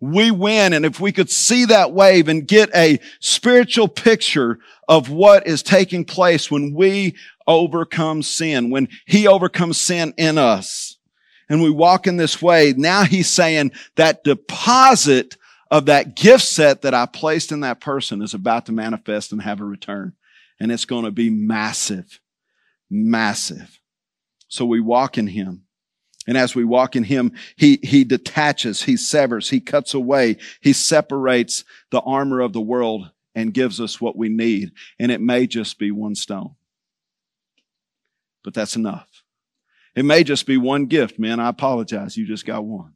We 0.00 0.30
win. 0.30 0.72
And 0.72 0.84
if 0.84 1.00
we 1.00 1.12
could 1.12 1.30
see 1.30 1.64
that 1.66 1.92
wave 1.92 2.28
and 2.28 2.46
get 2.46 2.70
a 2.74 3.00
spiritual 3.20 3.88
picture 3.88 4.58
of 4.86 5.10
what 5.10 5.46
is 5.46 5.62
taking 5.62 6.04
place 6.04 6.50
when 6.50 6.72
we 6.72 7.16
overcome 7.46 8.22
sin, 8.22 8.70
when 8.70 8.88
He 9.06 9.26
overcomes 9.26 9.78
sin 9.78 10.14
in 10.16 10.38
us, 10.38 10.96
and 11.50 11.62
we 11.62 11.70
walk 11.70 12.06
in 12.06 12.18
this 12.18 12.42
way, 12.42 12.74
now 12.76 13.04
He's 13.04 13.28
saying 13.28 13.72
that 13.96 14.22
deposit 14.22 15.37
of 15.70 15.86
that 15.86 16.16
gift 16.16 16.44
set 16.44 16.82
that 16.82 16.94
I 16.94 17.06
placed 17.06 17.52
in 17.52 17.60
that 17.60 17.80
person 17.80 18.22
is 18.22 18.34
about 18.34 18.66
to 18.66 18.72
manifest 18.72 19.32
and 19.32 19.42
have 19.42 19.60
a 19.60 19.64
return. 19.64 20.14
And 20.60 20.72
it's 20.72 20.86
going 20.86 21.04
to 21.04 21.10
be 21.10 21.30
massive, 21.30 22.20
massive. 22.90 23.78
So 24.48 24.64
we 24.64 24.80
walk 24.80 25.18
in 25.18 25.26
him. 25.26 25.64
And 26.26 26.36
as 26.36 26.54
we 26.54 26.64
walk 26.64 26.96
in 26.96 27.04
him, 27.04 27.32
he, 27.56 27.78
he 27.82 28.04
detaches, 28.04 28.82
he 28.82 28.96
severs, 28.96 29.48
he 29.48 29.60
cuts 29.60 29.94
away, 29.94 30.36
he 30.60 30.72
separates 30.72 31.64
the 31.90 32.00
armor 32.00 32.40
of 32.40 32.52
the 32.52 32.60
world 32.60 33.10
and 33.34 33.54
gives 33.54 33.80
us 33.80 34.00
what 34.00 34.16
we 34.16 34.28
need. 34.28 34.72
And 34.98 35.10
it 35.10 35.20
may 35.20 35.46
just 35.46 35.78
be 35.78 35.90
one 35.90 36.14
stone. 36.14 36.54
But 38.44 38.52
that's 38.54 38.76
enough. 38.76 39.08
It 39.94 40.04
may 40.04 40.22
just 40.22 40.46
be 40.46 40.56
one 40.56 40.86
gift, 40.86 41.18
man. 41.18 41.40
I 41.40 41.48
apologize. 41.48 42.16
You 42.16 42.26
just 42.26 42.46
got 42.46 42.64
one. 42.64 42.94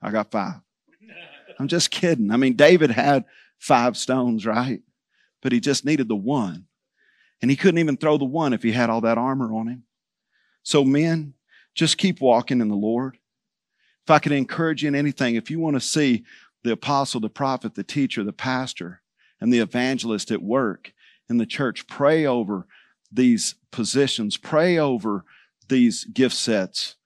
I 0.00 0.10
got 0.10 0.30
five. 0.30 0.60
I'm 1.60 1.68
just 1.68 1.90
kidding. 1.90 2.30
I 2.30 2.38
mean, 2.38 2.54
David 2.56 2.90
had 2.90 3.26
five 3.58 3.94
stones, 3.98 4.46
right? 4.46 4.80
But 5.42 5.52
he 5.52 5.60
just 5.60 5.84
needed 5.84 6.08
the 6.08 6.16
one. 6.16 6.64
And 7.42 7.50
he 7.50 7.56
couldn't 7.56 7.80
even 7.80 7.98
throw 7.98 8.16
the 8.16 8.24
one 8.24 8.54
if 8.54 8.62
he 8.62 8.72
had 8.72 8.88
all 8.88 9.02
that 9.02 9.18
armor 9.18 9.52
on 9.54 9.68
him. 9.68 9.82
So, 10.62 10.84
men, 10.84 11.34
just 11.74 11.98
keep 11.98 12.18
walking 12.22 12.62
in 12.62 12.68
the 12.68 12.74
Lord. 12.74 13.18
If 14.04 14.10
I 14.10 14.20
could 14.20 14.32
encourage 14.32 14.82
you 14.82 14.88
in 14.88 14.94
anything, 14.94 15.34
if 15.34 15.50
you 15.50 15.60
want 15.60 15.76
to 15.76 15.80
see 15.80 16.24
the 16.64 16.72
apostle, 16.72 17.20
the 17.20 17.28
prophet, 17.28 17.74
the 17.74 17.84
teacher, 17.84 18.24
the 18.24 18.32
pastor, 18.32 19.02
and 19.38 19.52
the 19.52 19.58
evangelist 19.58 20.30
at 20.30 20.42
work 20.42 20.94
in 21.28 21.36
the 21.36 21.44
church, 21.44 21.86
pray 21.86 22.24
over 22.24 22.66
these 23.12 23.54
positions, 23.70 24.38
pray 24.38 24.78
over 24.78 25.26
these 25.68 26.04
gift 26.04 26.36
sets, 26.36 26.96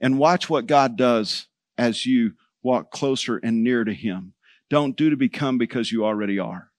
and 0.00 0.18
watch 0.18 0.50
what 0.50 0.66
God 0.66 0.96
does 0.96 1.46
as 1.78 2.04
you 2.04 2.32
walk 2.62 2.90
closer 2.90 3.38
and 3.38 3.62
near 3.62 3.84
to 3.84 3.94
Him. 3.94 4.34
Don't 4.70 4.96
do 4.96 5.10
to 5.10 5.16
become 5.16 5.58
because 5.58 5.92
you 5.92 6.04
already 6.04 6.38
are. 6.38 6.70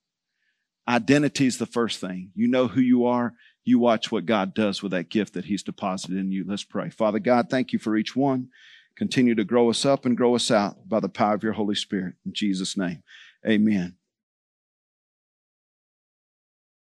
Identity 0.88 1.46
is 1.46 1.58
the 1.58 1.66
first 1.66 2.00
thing. 2.00 2.32
You 2.36 2.48
know 2.48 2.68
who 2.68 2.82
you 2.82 3.06
are. 3.06 3.34
You 3.64 3.80
watch 3.80 4.12
what 4.12 4.26
God 4.26 4.54
does 4.54 4.84
with 4.84 4.92
that 4.92 5.10
gift 5.10 5.34
that 5.34 5.46
He's 5.46 5.64
deposited 5.64 6.18
in 6.18 6.32
you. 6.32 6.44
Let's 6.46 6.64
pray. 6.64 6.90
Father 6.90 7.20
God, 7.20 7.50
thank 7.50 7.72
you 7.72 7.80
for 7.80 7.96
each 7.96 8.16
one. 8.16 8.50
Continue 8.98 9.36
to 9.36 9.44
grow 9.44 9.70
us 9.70 9.86
up 9.86 10.06
and 10.06 10.18
grow 10.18 10.36
us 10.36 10.52
out 10.52 10.88
by 10.88 11.00
the 11.00 11.10
power 11.10 11.34
of 11.34 11.44
your 11.44 11.54
Holy 11.54 11.76
Spirit. 11.76 12.16
In 12.26 12.34
Jesus' 12.34 12.78
name, 12.78 13.04
amen. 13.48 13.96